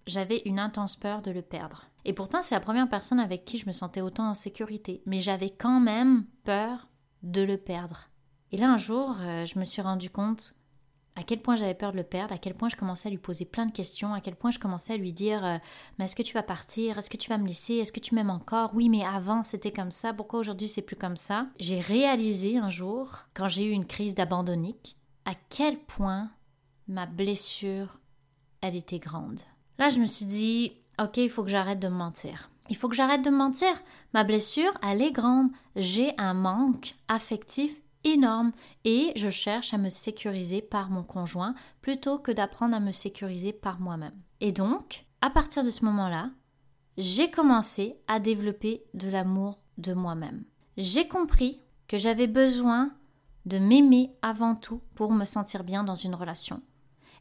J'avais 0.07 0.43
une 0.45 0.59
intense 0.59 0.97
peur 0.97 1.23
de 1.23 1.31
le 1.31 1.41
perdre. 1.41 1.87
Et 2.05 2.13
pourtant, 2.13 2.43
c'est 2.43 2.55
la 2.55 2.61
première 2.61 2.91
personne 2.91 3.19
avec 3.19 3.47
qui 3.47 3.57
je 3.57 3.67
me 3.67 3.73
sentais 3.73 4.03
autant 4.03 4.29
en 4.29 4.35
sécurité. 4.35 5.03
Mais 5.07 5.21
j'avais 5.21 5.49
quand 5.49 5.81
même 5.81 6.27
peur 6.45 6.89
de 7.23 7.41
le 7.41 7.57
perdre. 7.57 8.11
Et 8.53 8.59
là, 8.59 8.71
un 8.71 8.77
jour, 8.77 9.17
euh, 9.23 9.47
je 9.47 9.59
me 9.59 9.65
suis 9.65 9.81
rendu 9.81 10.11
compte 10.11 10.55
à 11.17 11.23
quel 11.23 11.41
point 11.41 11.57
j'avais 11.57 11.75
peur 11.75 11.93
de 11.93 11.97
le 11.97 12.03
perdre, 12.03 12.35
à 12.35 12.39
quel 12.39 12.55
point 12.55 12.69
je 12.69 12.77
commençais 12.77 13.09
à 13.09 13.11
lui 13.11 13.19
poser 13.19 13.45
plein 13.45 13.67
de 13.67 13.73
questions, 13.73 14.15
à 14.15 14.21
quel 14.21 14.35
point 14.35 14.51
je 14.51 14.59
commençais 14.59 14.95
à 14.95 14.97
lui 14.97 15.13
dire 15.13 15.45
euh, 15.45 15.59
Mais 15.99 16.07
est-ce 16.07 16.17
que 16.17 16.23
tu 16.23 16.35
vas 16.35 16.43
partir? 16.43 16.99
Est-ce 16.99 17.11
que 17.11 17.17
tu 17.17 17.31
vas 17.31 17.39
me 17.39 17.47
laisser? 17.47 17.75
Est-ce 17.75 17.93
que 17.93 18.01
tu 18.01 18.15
m'aimes 18.15 18.31
encore 18.31 18.73
Oui, 18.75 18.89
mais 18.89 19.05
avant 19.05 19.45
c'était 19.45 19.73
comme 19.73 19.93
ça, 19.93 20.13
pourquoi 20.13 20.41
aujourd'hui 20.41 20.69
c'est 20.69 20.83
plus 20.83 20.97
comme 20.97 21.17
ça? 21.17 21.47
J'ai 21.59 21.81
réalisé 21.81 22.59
un 22.59 22.71
jour, 22.71 23.27
quand 23.35 23.49
j'ai 23.49 23.67
eu 23.67 23.71
une 23.71 23.87
crise 23.87 24.15
d'abandonnique, 24.15 24.97
à 25.25 25.33
quel 25.51 25.79
point 25.79 26.31
ma 26.89 27.07
blessure, 27.07 28.01
elle 28.61 28.77
était 28.77 28.99
grande. 28.99 29.41
Là, 29.79 29.89
je 29.89 30.01
me 30.01 30.07
suis 30.07 30.27
dit 30.27 30.73
Ok, 31.01 31.17
il 31.17 31.31
faut 31.31 31.45
que 31.45 31.51
j'arrête 31.51 31.81
de 31.81 31.89
me 31.89 31.97
mentir. 31.97 32.51
Il 32.71 32.77
faut 32.77 32.89
que 32.89 32.97
j'arrête 32.97 33.23
de 33.23 33.31
me 33.31 33.37
mentir. 33.37 33.73
Ma 34.15 34.25
blessure, 34.25 34.73
elle 34.83 35.03
est 35.03 35.13
grande. 35.13 35.51
J'ai 35.77 36.15
un 36.19 36.35
manque 36.35 36.95
affectif 37.09 37.73
énorme 38.05 38.53
et 38.85 39.13
je 39.17 39.31
cherche 39.31 39.75
à 39.75 39.79
me 39.79 39.89
sécuriser 39.89 40.63
par 40.63 40.91
mon 40.91 41.03
conjoint 41.03 41.55
plutôt 41.81 42.19
que 42.19 42.33
d'apprendre 42.33 42.77
à 42.77 42.81
me 42.81 42.93
sécuriser 42.93 43.53
par 43.53 43.81
moi-même. 43.81 44.15
Et 44.41 44.53
donc, 44.53 45.07
à 45.21 45.31
partir 45.31 45.65
de 45.65 45.71
ce 45.71 45.85
moment-là, 45.85 46.31
j'ai 46.97 47.31
commencé 47.31 47.97
à 48.07 48.21
développer 48.21 48.85
de 48.95 49.09
l'amour 49.09 49.59
de 49.79 49.95
moi-même. 49.95 50.45
J'ai 50.77 51.09
compris 51.09 51.61
que 51.89 51.99
j'avais 51.99 52.27
besoin 52.27 52.93
de 53.47 53.59
m'aimer 53.59 54.15
avant 54.23 54.55
tout 54.55 54.81
pour 54.95 55.13
me 55.13 55.25
sentir 55.25 55.65
bien 55.65 55.85
dans 55.85 55.95
une 55.95 56.15
relation. 56.15 56.63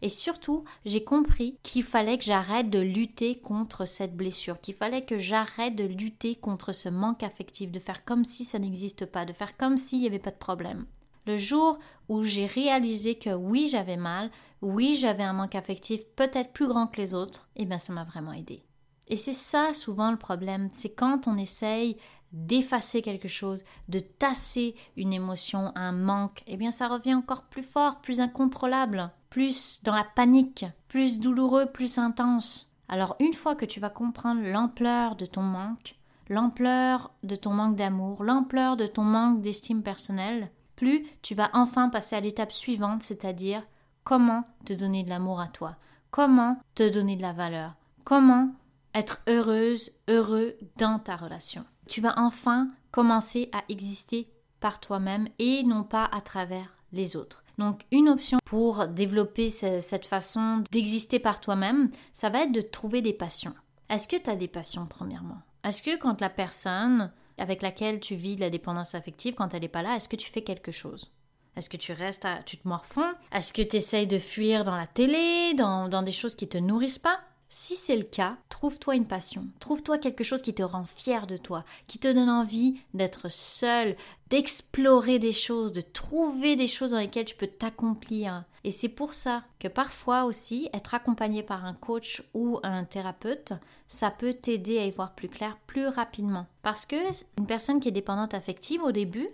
Et 0.03 0.09
surtout, 0.09 0.65
j'ai 0.83 1.05
compris 1.05 1.57
qu'il 1.63 1.81
fallait 1.81 2.17
que 2.17 2.25
j'arrête 2.25 2.69
de 2.69 2.79
lutter 2.79 3.35
contre 3.35 3.85
cette 3.85 4.17
blessure, 4.17 4.59
qu'il 4.59 4.73
fallait 4.73 5.05
que 5.05 5.17
j'arrête 5.17 5.77
de 5.77 5.85
lutter 5.85 6.35
contre 6.35 6.73
ce 6.73 6.89
manque 6.89 7.23
affectif, 7.23 7.71
de 7.71 7.79
faire 7.79 8.03
comme 8.03 8.25
si 8.25 8.43
ça 8.43 8.59
n'existe 8.59 9.05
pas, 9.05 9.23
de 9.23 9.31
faire 9.31 9.55
comme 9.55 9.77
s'il 9.77 10.01
n'y 10.01 10.07
avait 10.07 10.19
pas 10.19 10.31
de 10.31 10.35
problème. 10.35 10.85
Le 11.25 11.37
jour 11.37 11.79
où 12.09 12.21
j'ai 12.21 12.45
réalisé 12.45 13.15
que 13.15 13.29
oui, 13.29 13.69
j'avais 13.69 13.95
mal, 13.95 14.29
oui, 14.61 14.93
j'avais 14.93 15.23
un 15.23 15.31
manque 15.31 15.55
affectif 15.55 16.01
peut-être 16.17 16.51
plus 16.51 16.67
grand 16.67 16.87
que 16.87 16.99
les 16.99 17.13
autres, 17.13 17.47
eh 17.55 17.65
bien, 17.65 17.77
ça 17.77 17.93
m'a 17.93 18.03
vraiment 18.03 18.33
aidé. 18.33 18.61
Et 19.07 19.15
c'est 19.15 19.31
ça 19.31 19.73
souvent 19.73 20.11
le 20.11 20.17
problème, 20.17 20.67
c'est 20.73 20.93
quand 20.93 21.29
on 21.29 21.37
essaye 21.37 21.95
d'effacer 22.33 23.01
quelque 23.01 23.27
chose, 23.27 23.63
de 23.87 23.99
tasser 23.99 24.75
une 24.97 25.13
émotion, 25.13 25.71
un 25.75 25.91
manque, 25.91 26.43
eh 26.47 26.57
bien 26.57 26.71
ça 26.71 26.87
revient 26.87 27.13
encore 27.13 27.43
plus 27.43 27.63
fort, 27.63 28.01
plus 28.01 28.19
incontrôlable, 28.19 29.11
plus 29.29 29.81
dans 29.83 29.95
la 29.95 30.03
panique, 30.03 30.65
plus 30.87 31.19
douloureux, 31.19 31.67
plus 31.67 31.97
intense. 31.97 32.73
Alors 32.89 33.15
une 33.19 33.33
fois 33.33 33.55
que 33.55 33.65
tu 33.65 33.79
vas 33.79 33.89
comprendre 33.89 34.41
l'ampleur 34.43 35.15
de 35.15 35.25
ton 35.25 35.41
manque, 35.41 35.95
l'ampleur 36.29 37.11
de 37.23 37.35
ton 37.35 37.51
manque 37.51 37.75
d'amour, 37.75 38.23
l'ampleur 38.23 38.77
de 38.77 38.87
ton 38.87 39.03
manque 39.03 39.41
d'estime 39.41 39.83
personnelle, 39.83 40.49
plus 40.75 41.05
tu 41.21 41.35
vas 41.35 41.49
enfin 41.53 41.89
passer 41.89 42.15
à 42.15 42.19
l'étape 42.19 42.51
suivante, 42.51 43.03
c'est-à-dire 43.03 43.63
comment 44.03 44.43
te 44.65 44.73
donner 44.73 45.03
de 45.03 45.09
l'amour 45.09 45.39
à 45.39 45.47
toi, 45.47 45.75
comment 46.11 46.59
te 46.75 46.89
donner 46.89 47.15
de 47.15 47.21
la 47.21 47.33
valeur, 47.33 47.73
comment 48.03 48.49
être 48.93 49.21
heureuse, 49.27 49.91
heureux 50.07 50.55
dans 50.77 50.99
ta 50.99 51.15
relation 51.15 51.65
tu 51.87 52.01
vas 52.01 52.13
enfin 52.17 52.69
commencer 52.91 53.49
à 53.51 53.63
exister 53.69 54.29
par 54.59 54.79
toi-même 54.79 55.27
et 55.39 55.63
non 55.63 55.83
pas 55.83 56.05
à 56.05 56.21
travers 56.21 56.73
les 56.91 57.15
autres. 57.15 57.43
Donc 57.57 57.81
une 57.91 58.09
option 58.09 58.39
pour 58.45 58.87
développer 58.87 59.49
cette 59.49 60.05
façon 60.05 60.63
d'exister 60.71 61.19
par 61.19 61.39
toi-même, 61.39 61.89
ça 62.13 62.29
va 62.29 62.43
être 62.43 62.51
de 62.51 62.61
trouver 62.61 63.01
des 63.01 63.13
passions. 63.13 63.53
Est-ce 63.89 64.07
que 64.07 64.15
tu 64.15 64.29
as 64.29 64.35
des 64.35 64.47
passions 64.47 64.85
premièrement? 64.85 65.41
Est-ce 65.63 65.83
que 65.83 65.97
quand 65.97 66.21
la 66.21 66.29
personne 66.29 67.11
avec 67.37 67.61
laquelle 67.61 67.99
tu 67.99 68.15
vis 68.15 68.35
de 68.35 68.41
la 68.41 68.49
dépendance 68.49 68.95
affective, 68.95 69.33
quand 69.35 69.53
elle 69.53 69.61
n'est 69.61 69.67
pas 69.67 69.81
là, 69.81 69.95
est-ce 69.95 70.09
que 70.09 70.15
tu 70.15 70.29
fais 70.29 70.43
quelque 70.43 70.71
chose? 70.71 71.11
Est-ce 71.55 71.69
que 71.69 71.77
tu 71.77 71.91
restes 71.91 72.25
à... 72.25 72.41
tu 72.43 72.57
te 72.57 72.67
morfonds? 72.67 73.13
Est-ce 73.31 73.53
que 73.53 73.61
tu 73.61 73.75
essayes 73.75 74.07
de 74.07 74.19
fuir 74.19 74.63
dans 74.63 74.75
la 74.75 74.87
télé, 74.87 75.53
dans, 75.55 75.87
dans 75.87 76.01
des 76.01 76.11
choses 76.11 76.35
qui 76.35 76.47
te 76.47 76.57
nourrissent 76.57 76.99
pas? 76.99 77.19
Si 77.55 77.75
c'est 77.75 77.95
le 77.95 78.01
cas, 78.01 78.37
trouve-toi 78.49 78.95
une 78.95 79.05
passion, 79.05 79.45
trouve-toi 79.59 79.99
quelque 79.99 80.23
chose 80.23 80.41
qui 80.41 80.55
te 80.55 80.63
rend 80.63 80.85
fier 80.85 81.27
de 81.27 81.37
toi, 81.37 81.63
qui 81.85 81.99
te 81.99 82.11
donne 82.11 82.29
envie 82.29 82.81
d'être 82.95 83.29
seul, 83.29 83.95
d'explorer 84.31 85.19
des 85.19 85.31
choses, 85.31 85.71
de 85.71 85.81
trouver 85.81 86.55
des 86.55 86.65
choses 86.65 86.91
dans 86.91 86.97
lesquelles 86.97 87.25
tu 87.25 87.35
peux 87.35 87.45
t'accomplir. 87.45 88.43
Et 88.63 88.71
c'est 88.71 88.89
pour 88.89 89.13
ça 89.13 89.43
que 89.59 89.67
parfois 89.67 90.23
aussi, 90.23 90.67
être 90.73 90.95
accompagné 90.95 91.43
par 91.43 91.63
un 91.63 91.75
coach 91.75 92.23
ou 92.33 92.59
un 92.63 92.85
thérapeute, 92.85 93.53
ça 93.85 94.09
peut 94.09 94.33
t'aider 94.33 94.79
à 94.79 94.85
y 94.87 94.91
voir 94.91 95.13
plus 95.13 95.29
clair 95.29 95.55
plus 95.67 95.85
rapidement. 95.85 96.47
Parce 96.63 96.87
que 96.87 96.95
une 97.37 97.45
personne 97.45 97.79
qui 97.79 97.89
est 97.89 97.91
dépendante 97.91 98.33
affective 98.33 98.81
au 98.81 98.91
début, 98.91 99.29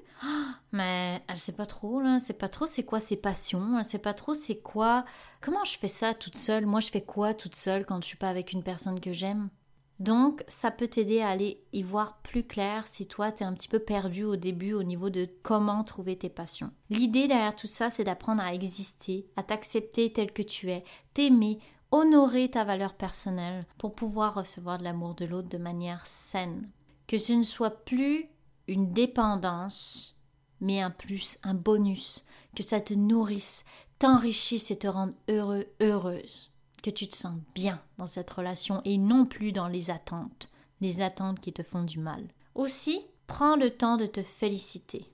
mais 0.71 1.21
elle 1.27 1.38
sait 1.38 1.55
pas 1.55 1.65
trop 1.65 2.01
là, 2.01 2.19
c'est 2.19 2.38
pas 2.38 2.47
trop 2.47 2.67
c'est 2.67 2.83
quoi 2.83 2.99
ses 2.99 3.17
passions, 3.17 3.77
elle 3.77 3.85
sait 3.85 3.99
pas 3.99 4.13
trop 4.13 4.33
c'est 4.33 4.59
quoi 4.59 5.05
comment 5.41 5.65
je 5.65 5.77
fais 5.77 5.88
ça 5.88 6.13
toute 6.13 6.38
seule, 6.38 6.65
moi 6.65 6.79
je 6.79 6.89
fais 6.89 7.01
quoi 7.01 7.33
toute 7.33 7.55
seule 7.55 7.85
quand 7.85 8.01
je 8.01 8.07
suis 8.07 8.17
pas 8.17 8.29
avec 8.29 8.53
une 8.53 8.63
personne 8.63 8.99
que 8.99 9.13
j'aime? 9.13 9.49
Donc, 9.99 10.45
ça 10.47 10.71
peut 10.71 10.88
t'aider 10.88 11.19
à 11.19 11.27
aller 11.27 11.61
y 11.73 11.83
voir 11.83 12.19
plus 12.21 12.43
clair 12.43 12.88
si 12.88 13.05
toi, 13.05 13.33
tu 13.33 13.43
es 13.43 13.45
un 13.45 13.53
petit 13.53 13.67
peu 13.67 13.79
perdu 13.79 14.23
au 14.23 14.38
début 14.38 14.71
au 14.71 14.83
niveau 14.83 15.09
de 15.09 15.27
comment 15.43 15.83
trouver 15.83 16.17
tes 16.17 16.29
passions. 16.29 16.71
L'idée 16.89 17.27
derrière 17.27 17.55
tout 17.55 17.67
ça, 17.67 17.89
c'est 17.89 18.05
d'apprendre 18.05 18.41
à 18.41 18.53
exister, 18.53 19.27
à 19.35 19.43
t'accepter 19.43 20.13
tel 20.13 20.31
que 20.31 20.41
tu 20.41 20.71
es, 20.71 20.85
t'aimer, 21.13 21.59
honorer 21.91 22.49
ta 22.49 22.63
valeur 22.63 22.93
personnelle 22.93 23.65
pour 23.77 23.93
pouvoir 23.93 24.35
recevoir 24.35 24.77
de 24.77 24.85
l'amour 24.85 25.15
de 25.15 25.25
l'autre 25.25 25.49
de 25.49 25.57
manière 25.57 26.05
saine. 26.05 26.69
Que 27.07 27.17
ce 27.17 27.33
ne 27.33 27.43
soit 27.43 27.83
plus 27.83 28.29
une 28.69 28.93
dépendance, 28.93 30.19
mais 30.61 30.81
un 30.81 30.91
plus, 30.91 31.38
un 31.43 31.53
bonus, 31.53 32.23
que 32.55 32.63
ça 32.63 32.81
te 32.81 32.93
nourrisse, 32.93 33.65
t'enrichisse 33.97 34.71
et 34.71 34.79
te 34.79 34.88
rende 34.88 35.13
heureux, 35.29 35.65
heureuse 35.81 36.51
que 36.81 36.89
tu 36.89 37.07
te 37.07 37.15
sens 37.15 37.35
bien 37.55 37.81
dans 37.97 38.07
cette 38.07 38.29
relation 38.29 38.81
et 38.85 38.97
non 38.97 39.25
plus 39.25 39.51
dans 39.51 39.67
les 39.67 39.89
attentes, 39.89 40.49
les 40.81 41.01
attentes 41.01 41.39
qui 41.41 41.51
te 41.51 41.63
font 41.63 41.83
du 41.83 41.99
mal. 41.99 42.23
Aussi, 42.55 43.05
prends 43.27 43.55
le 43.55 43.71
temps 43.71 43.97
de 43.97 44.05
te 44.05 44.23
féliciter, 44.23 45.05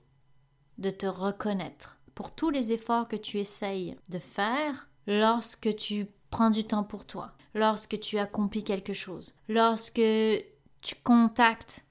de 0.78 0.90
te 0.90 1.06
reconnaître 1.06 1.98
pour 2.14 2.34
tous 2.34 2.50
les 2.50 2.72
efforts 2.72 3.08
que 3.08 3.16
tu 3.16 3.38
essayes 3.38 3.96
de 4.08 4.18
faire 4.18 4.88
lorsque 5.06 5.74
tu 5.76 6.06
prends 6.30 6.50
du 6.50 6.64
temps 6.64 6.84
pour 6.84 7.04
toi, 7.04 7.32
lorsque 7.54 7.98
tu 8.00 8.18
accomplis 8.18 8.64
quelque 8.64 8.92
chose, 8.92 9.34
lorsque 9.48 9.94
tu 9.94 10.94
contactes 11.02 11.84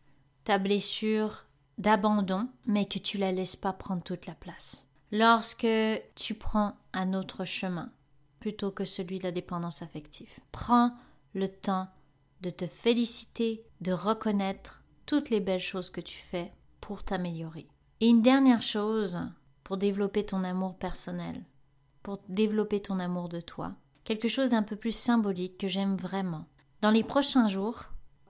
ta 0.43 0.57
blessure 0.57 1.45
d'abandon, 1.77 2.48
mais 2.65 2.86
que 2.86 3.00
tu 3.00 3.17
la 3.17 3.32
laisses 3.32 3.55
pas 3.55 3.74
prendre 3.74 4.03
toute 4.03 4.25
la 4.25 4.36
place. 4.36 4.88
Lorsque 5.12 5.67
tu 6.15 6.34
prends 6.34 6.75
un 6.94 7.13
autre 7.13 7.46
chemin, 7.46 7.91
plutôt 8.39 8.70
que 8.70 8.86
celui 8.86 9.17
de 9.17 9.24
la 9.24 9.32
dépendance 9.32 9.82
affective. 9.82 10.39
Prends 10.51 10.91
le 11.34 11.48
temps 11.48 11.88
de 12.41 12.51
te 12.51 12.67
féliciter, 12.67 13.65
de 13.82 13.91
reconnaître 13.91 14.84
toutes 15.08 15.32
les 15.32 15.39
belles 15.39 15.60
choses 15.60 15.89
que 15.89 16.01
tu 16.01 16.20
fais 16.20 16.53
pour 16.79 17.03
t'améliorer. 17.03 17.67
Et 18.01 18.08
une 18.08 18.22
dernière 18.22 18.62
chose 18.62 19.20
pour 19.63 19.77
développer 19.77 20.25
ton 20.25 20.44
amour 20.44 20.75
personnel, 20.75 21.44
pour 22.03 22.20
développer 22.29 22.82
ton 22.82 23.00
amour 23.00 23.29
de 23.29 23.39
toi, 23.39 23.74
quelque 24.03 24.27
chose 24.27 24.51
d'un 24.51 24.62
peu 24.62 24.75
plus 24.75 24.96
symbolique 24.96 25.58
que 25.58 25.67
j'aime 25.67 25.96
vraiment. 25.96 26.46
Dans 26.82 26.91
les 26.91 27.03
prochains 27.03 27.48
jours, 27.48 27.86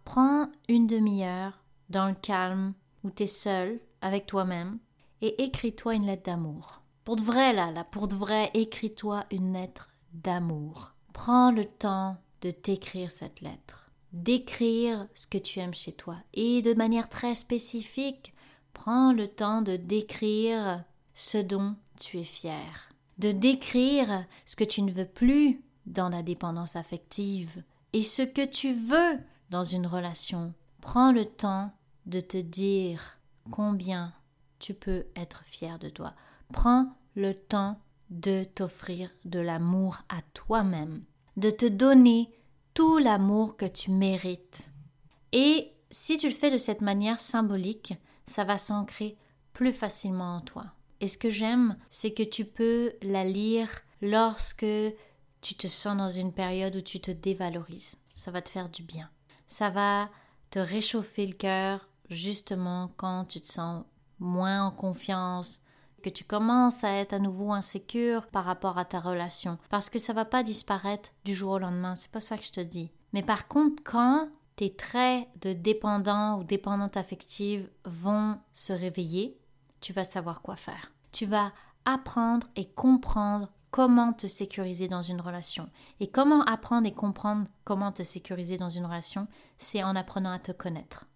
prends 0.05 0.49
une 0.69 0.87
demi-heure 0.87 1.61
dans 1.89 2.07
le 2.07 2.15
calme 2.15 2.73
où 3.05 3.11
tu 3.11 3.23
es 3.23 3.27
seul 3.27 3.79
avec 4.01 4.25
toi-même 4.25 4.79
et 5.21 5.43
écris-toi 5.43 5.93
une 5.93 6.07
lettre 6.07 6.23
d'amour. 6.23 6.81
Pour 7.03 7.15
de 7.15 7.21
vrai 7.21 7.53
là, 7.53 7.71
là, 7.71 7.83
pour 7.83 8.07
de 8.07 8.15
vrai, 8.15 8.49
écris-toi 8.55 9.25
une 9.31 9.53
lettre 9.53 9.89
d'amour. 10.11 10.95
Prends 11.13 11.51
le 11.51 11.65
temps 11.65 12.17
de 12.41 12.49
t'écrire 12.49 13.11
cette 13.11 13.41
lettre, 13.41 13.91
d'écrire 14.11 15.07
ce 15.13 15.27
que 15.27 15.37
tu 15.37 15.59
aimes 15.59 15.73
chez 15.73 15.93
toi 15.93 16.17
et 16.33 16.63
de 16.63 16.73
manière 16.73 17.07
très 17.07 17.35
spécifique, 17.35 18.33
prends 18.73 19.13
le 19.13 19.27
temps 19.27 19.61
de 19.61 19.75
décrire 19.75 20.83
ce 21.13 21.37
dont 21.37 21.75
tu 21.99 22.19
es 22.19 22.23
fier, 22.23 22.89
de 23.19 23.31
décrire 23.31 24.25
ce 24.47 24.55
que 24.55 24.63
tu 24.63 24.81
ne 24.81 24.91
veux 24.91 25.05
plus 25.05 25.61
dans 25.85 26.09
la 26.09 26.23
dépendance 26.23 26.75
affective 26.75 27.63
et 27.93 28.01
ce 28.01 28.23
que 28.23 28.45
tu 28.45 28.73
veux 28.73 29.19
dans 29.51 29.63
une 29.63 29.85
relation. 29.85 30.53
Prends 30.81 31.11
le 31.11 31.25
temps 31.25 31.71
de 32.05 32.19
te 32.19 32.37
dire 32.37 33.17
combien 33.51 34.13
tu 34.59 34.73
peux 34.73 35.05
être 35.15 35.43
fier 35.45 35.79
de 35.79 35.89
toi. 35.89 36.13
Prends 36.53 36.95
le 37.15 37.33
temps 37.33 37.79
de 38.09 38.43
t'offrir 38.43 39.09
de 39.25 39.39
l'amour 39.39 39.99
à 40.09 40.21
toi-même, 40.33 41.03
de 41.37 41.49
te 41.49 41.65
donner 41.65 42.29
tout 42.73 42.97
l'amour 42.97 43.57
que 43.57 43.65
tu 43.65 43.91
mérites. 43.91 44.71
Et 45.31 45.71
si 45.89 46.17
tu 46.17 46.29
le 46.29 46.35
fais 46.35 46.51
de 46.51 46.57
cette 46.57 46.81
manière 46.81 47.19
symbolique, 47.19 47.93
ça 48.25 48.43
va 48.43 48.57
s'ancrer 48.57 49.17
plus 49.53 49.73
facilement 49.73 50.35
en 50.37 50.41
toi. 50.41 50.65
Et 50.99 51.07
ce 51.07 51.17
que 51.17 51.29
j'aime, 51.29 51.77
c'est 51.89 52.13
que 52.13 52.23
tu 52.23 52.45
peux 52.45 52.93
la 53.01 53.23
lire 53.23 53.69
lorsque 54.01 54.65
tu 55.41 55.55
te 55.55 55.67
sens 55.67 55.97
dans 55.97 56.09
une 56.09 56.33
période 56.33 56.75
où 56.75 56.81
tu 56.81 56.99
te 56.99 57.11
dévalorises. 57.11 57.97
Ça 58.13 58.31
va 58.31 58.41
te 58.41 58.49
faire 58.49 58.69
du 58.69 58.83
bien. 58.83 59.09
Ça 59.47 59.69
va 59.69 60.09
te 60.49 60.59
réchauffer 60.59 61.27
le 61.27 61.33
cœur 61.33 61.87
justement 62.09 62.91
quand 62.97 63.25
tu 63.25 63.41
te 63.41 63.47
sens 63.47 63.83
moins 64.19 64.65
en 64.65 64.71
confiance, 64.71 65.61
que 66.03 66.09
tu 66.09 66.23
commences 66.23 66.83
à 66.83 66.91
être 66.91 67.13
à 67.13 67.19
nouveau 67.19 67.51
insécure 67.51 68.27
par 68.27 68.45
rapport 68.45 68.77
à 68.77 68.85
ta 68.85 68.99
relation. 68.99 69.57
Parce 69.69 69.89
que 69.89 69.97
ça 69.97 70.13
va 70.13 70.23
pas 70.23 70.43
disparaître 70.43 71.09
du 71.23 71.33
jour 71.33 71.53
au 71.53 71.59
lendemain, 71.59 71.95
c'est 71.95 72.11
pas 72.11 72.19
ça 72.19 72.37
que 72.37 72.45
je 72.45 72.51
te 72.51 72.61
dis. 72.61 72.91
Mais 73.11 73.23
par 73.23 73.47
contre, 73.47 73.81
quand 73.83 74.29
tes 74.55 74.75
traits 74.75 75.27
de 75.41 75.53
dépendant 75.53 76.39
ou 76.39 76.43
dépendante 76.43 76.95
affective 76.95 77.67
vont 77.85 78.37
se 78.53 78.71
réveiller, 78.71 79.37
tu 79.81 79.93
vas 79.93 80.03
savoir 80.03 80.41
quoi 80.41 80.55
faire. 80.55 80.91
Tu 81.11 81.25
vas 81.25 81.51
apprendre 81.85 82.47
et 82.55 82.65
comprendre 82.65 83.49
comment 83.71 84.13
te 84.13 84.27
sécuriser 84.27 84.87
dans 84.87 85.01
une 85.01 85.21
relation. 85.21 85.69
Et 85.99 86.07
comment 86.07 86.43
apprendre 86.43 86.87
et 86.87 86.93
comprendre 86.93 87.47
comment 87.63 87.91
te 87.91 88.03
sécuriser 88.03 88.57
dans 88.57 88.69
une 88.69 88.85
relation, 88.85 89.27
c'est 89.57 89.83
en 89.83 89.95
apprenant 89.95 90.31
à 90.31 90.39
te 90.39 90.51
connaître. 90.51 91.07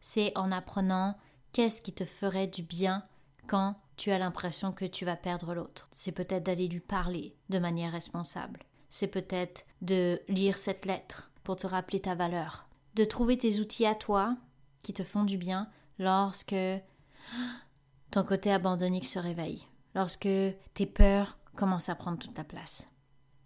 C'est 0.00 0.36
en 0.36 0.52
apprenant 0.52 1.16
qu'est-ce 1.52 1.82
qui 1.82 1.92
te 1.92 2.04
ferait 2.04 2.46
du 2.46 2.62
bien 2.62 3.04
quand 3.46 3.76
tu 3.96 4.10
as 4.10 4.18
l'impression 4.18 4.72
que 4.72 4.84
tu 4.84 5.04
vas 5.04 5.16
perdre 5.16 5.54
l'autre. 5.54 5.88
C'est 5.92 6.12
peut-être 6.12 6.44
d'aller 6.44 6.68
lui 6.68 6.80
parler 6.80 7.34
de 7.48 7.58
manière 7.58 7.92
responsable. 7.92 8.64
C'est 8.88 9.06
peut-être 9.06 9.66
de 9.82 10.20
lire 10.28 10.58
cette 10.58 10.84
lettre 10.84 11.30
pour 11.44 11.56
te 11.56 11.66
rappeler 11.66 12.00
ta 12.00 12.14
valeur. 12.14 12.68
De 12.94 13.04
trouver 13.04 13.38
tes 13.38 13.60
outils 13.60 13.86
à 13.86 13.94
toi 13.94 14.36
qui 14.82 14.92
te 14.92 15.02
font 15.02 15.24
du 15.24 15.38
bien 15.38 15.68
lorsque 15.98 16.54
ton 18.10 18.24
côté 18.24 18.52
abandonné 18.52 19.02
se 19.02 19.18
réveille, 19.18 19.66
lorsque 19.94 20.28
tes 20.74 20.86
peurs 20.86 21.38
commence 21.56 21.88
à 21.88 21.94
prendre 21.94 22.18
toute 22.18 22.36
la 22.36 22.44
place. 22.44 22.88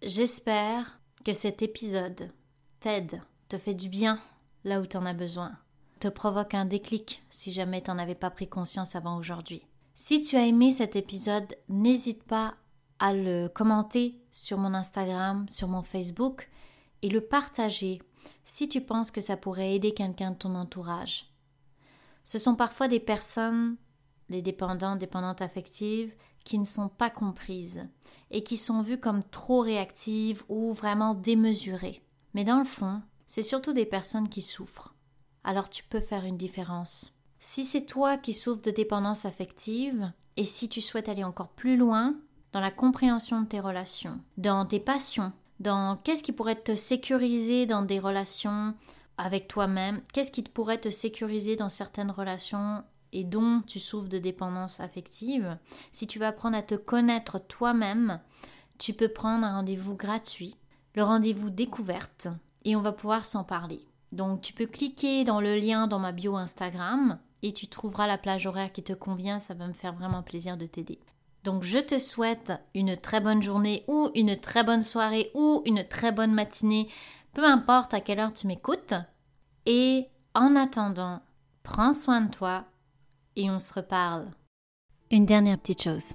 J'espère 0.01 0.99
que 1.23 1.33
cet 1.33 1.61
épisode 1.61 2.31
t'aide, 2.79 3.21
te 3.49 3.57
fait 3.57 3.73
du 3.73 3.89
bien 3.89 4.21
là 4.63 4.79
où 4.81 4.85
tu 4.85 4.97
en 4.97 5.05
as 5.05 5.13
besoin, 5.13 5.57
te 6.01 6.07
provoque 6.07 6.55
un 6.55 6.65
déclic 6.65 7.23
si 7.29 7.51
jamais 7.51 7.81
tu 7.81 7.91
avais 7.91 8.15
pas 8.15 8.31
pris 8.31 8.47
conscience 8.47 8.95
avant 8.95 9.17
aujourd'hui. 9.17 9.65
Si 9.93 10.21
tu 10.21 10.35
as 10.35 10.47
aimé 10.47 10.71
cet 10.71 10.95
épisode, 10.95 11.55
n'hésite 11.69 12.23
pas 12.23 12.55
à 12.97 13.13
le 13.13 13.47
commenter 13.47 14.19
sur 14.31 14.57
mon 14.57 14.73
Instagram, 14.73 15.47
sur 15.47 15.67
mon 15.67 15.83
Facebook 15.83 16.49
et 17.03 17.09
le 17.09 17.21
partager 17.21 18.01
si 18.43 18.67
tu 18.67 18.81
penses 18.81 19.11
que 19.11 19.21
ça 19.21 19.37
pourrait 19.37 19.75
aider 19.75 19.93
quelqu'un 19.93 20.31
de 20.31 20.37
ton 20.37 20.55
entourage. 20.55 21.27
Ce 22.23 22.39
sont 22.39 22.55
parfois 22.55 22.87
des 22.87 22.99
personnes, 22.99 23.77
les 24.29 24.41
dépendants, 24.41 24.95
dépendantes 24.95 25.41
affectives, 25.41 26.13
qui 26.43 26.57
ne 26.57 26.65
sont 26.65 26.89
pas 26.89 27.11
comprises 27.11 27.87
et 28.31 28.43
qui 28.43 28.57
sont 28.57 28.81
vues 28.81 28.99
comme 28.99 29.23
trop 29.23 29.61
réactives 29.61 30.43
ou 30.49 30.73
vraiment 30.73 31.13
démesurées. 31.13 32.03
Mais 32.33 32.43
dans 32.43 32.59
le 32.59 32.65
fond, 32.65 33.03
c'est 33.27 33.43
surtout 33.43 33.73
des 33.73 33.85
personnes 33.85 34.29
qui 34.29 34.41
souffrent. 34.41 34.95
Alors 35.43 35.69
tu 35.69 35.83
peux 35.83 35.99
faire 35.99 36.25
une 36.25 36.37
différence. 36.37 37.17
Si 37.39 37.65
c'est 37.65 37.85
toi 37.85 38.17
qui 38.17 38.33
souffres 38.33 38.61
de 38.61 38.71
dépendance 38.71 39.25
affective 39.25 40.11
et 40.37 40.45
si 40.45 40.69
tu 40.69 40.81
souhaites 40.81 41.09
aller 41.09 41.23
encore 41.23 41.49
plus 41.49 41.77
loin 41.77 42.15
dans 42.51 42.59
la 42.59 42.71
compréhension 42.71 43.41
de 43.41 43.47
tes 43.47 43.59
relations, 43.59 44.19
dans 44.37 44.65
tes 44.65 44.79
passions, 44.79 45.31
dans 45.59 45.97
qu'est-ce 45.97 46.23
qui 46.23 46.31
pourrait 46.31 46.61
te 46.61 46.75
sécuriser 46.75 47.65
dans 47.65 47.81
des 47.81 47.99
relations 47.99 48.75
avec 49.17 49.47
toi-même, 49.47 50.01
qu'est-ce 50.13 50.31
qui 50.31 50.43
pourrait 50.43 50.79
te 50.79 50.89
sécuriser 50.89 51.55
dans 51.55 51.69
certaines 51.69 52.11
relations 52.11 52.83
et 53.13 53.23
dont 53.23 53.61
tu 53.67 53.79
souffres 53.79 54.09
de 54.09 54.17
dépendance 54.17 54.79
affective, 54.79 55.57
si 55.91 56.07
tu 56.07 56.19
vas 56.19 56.29
apprendre 56.29 56.57
à 56.57 56.63
te 56.63 56.75
connaître 56.75 57.39
toi-même, 57.39 58.19
tu 58.77 58.93
peux 58.93 59.09
prendre 59.09 59.45
un 59.45 59.55
rendez-vous 59.57 59.95
gratuit, 59.95 60.55
le 60.95 61.03
rendez-vous 61.03 61.49
découverte, 61.49 62.27
et 62.63 62.75
on 62.75 62.81
va 62.81 62.91
pouvoir 62.91 63.25
s'en 63.25 63.43
parler. 63.43 63.85
Donc 64.11 64.41
tu 64.41 64.53
peux 64.53 64.65
cliquer 64.65 65.23
dans 65.23 65.41
le 65.41 65.55
lien 65.55 65.87
dans 65.87 65.99
ma 65.99 66.11
bio 66.11 66.35
Instagram 66.35 67.19
et 67.43 67.53
tu 67.53 67.67
trouveras 67.67 68.07
la 68.07 68.17
plage 68.17 68.45
horaire 68.45 68.71
qui 68.71 68.83
te 68.83 68.93
convient, 68.93 69.39
ça 69.39 69.53
va 69.53 69.67
me 69.67 69.73
faire 69.73 69.93
vraiment 69.93 70.21
plaisir 70.21 70.57
de 70.57 70.65
t'aider. 70.65 70.99
Donc 71.43 71.63
je 71.63 71.79
te 71.79 71.97
souhaite 71.97 72.53
une 72.75 72.95
très 72.95 73.19
bonne 73.19 73.41
journée 73.41 73.83
ou 73.87 74.09
une 74.13 74.35
très 74.35 74.63
bonne 74.63 74.83
soirée 74.83 75.31
ou 75.33 75.63
une 75.65 75.87
très 75.87 76.11
bonne 76.11 76.33
matinée, 76.33 76.87
peu 77.33 77.43
importe 77.43 77.93
à 77.93 78.01
quelle 78.01 78.19
heure 78.19 78.33
tu 78.33 78.47
m'écoutes. 78.47 78.93
Et 79.65 80.07
en 80.35 80.55
attendant, 80.55 81.21
prends 81.63 81.93
soin 81.93 82.21
de 82.21 82.31
toi 82.31 82.65
et 83.35 83.49
on 83.49 83.59
se 83.59 83.73
reparle. 83.73 84.27
Une 85.09 85.25
dernière 85.25 85.57
petite 85.57 85.83
chose. 85.83 86.13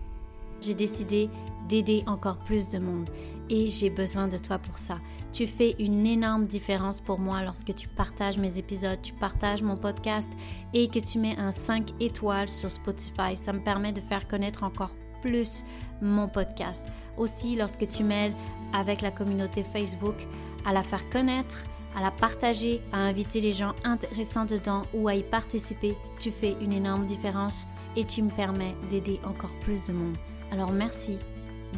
J'ai 0.60 0.74
décidé 0.74 1.28
d'aider 1.68 2.04
encore 2.06 2.38
plus 2.38 2.68
de 2.68 2.78
monde 2.78 3.10
et 3.50 3.68
j'ai 3.68 3.90
besoin 3.90 4.28
de 4.28 4.38
toi 4.38 4.58
pour 4.58 4.78
ça. 4.78 4.98
Tu 5.32 5.46
fais 5.46 5.76
une 5.78 6.06
énorme 6.06 6.46
différence 6.46 7.00
pour 7.00 7.18
moi 7.18 7.42
lorsque 7.42 7.74
tu 7.74 7.88
partages 7.88 8.38
mes 8.38 8.58
épisodes, 8.58 9.00
tu 9.02 9.12
partages 9.12 9.62
mon 9.62 9.76
podcast 9.76 10.32
et 10.72 10.88
que 10.88 10.98
tu 10.98 11.18
mets 11.18 11.36
un 11.38 11.52
5 11.52 11.90
étoiles 12.00 12.48
sur 12.48 12.70
Spotify. 12.70 13.36
Ça 13.36 13.52
me 13.52 13.62
permet 13.62 13.92
de 13.92 14.00
faire 14.00 14.26
connaître 14.28 14.62
encore 14.62 14.94
plus 15.22 15.64
mon 16.00 16.28
podcast. 16.28 16.86
Aussi, 17.16 17.56
lorsque 17.56 17.86
tu 17.88 18.04
m'aides 18.04 18.34
avec 18.72 19.00
la 19.00 19.10
communauté 19.10 19.64
Facebook 19.64 20.16
à 20.64 20.72
la 20.72 20.82
faire 20.82 21.08
connaître, 21.10 21.64
à 21.96 22.02
la 22.02 22.10
partager, 22.10 22.80
à 22.92 22.98
inviter 22.98 23.40
les 23.40 23.52
gens 23.52 23.74
intéressants 23.84 24.44
dedans 24.44 24.82
ou 24.92 25.08
à 25.08 25.14
y 25.14 25.22
participer, 25.22 25.96
tu 26.18 26.30
fais 26.30 26.56
une 26.60 26.72
énorme 26.72 27.06
différence 27.06 27.66
et 27.96 28.04
tu 28.04 28.22
me 28.22 28.30
permets 28.30 28.76
d'aider 28.90 29.18
encore 29.24 29.52
plus 29.62 29.82
de 29.84 29.92
monde. 29.92 30.16
Alors 30.52 30.72
merci 30.72 31.16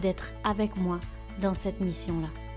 d'être 0.02 0.32
avec 0.44 0.76
moi 0.76 1.00
dans 1.40 1.54
cette 1.54 1.80
mission-là. 1.80 2.47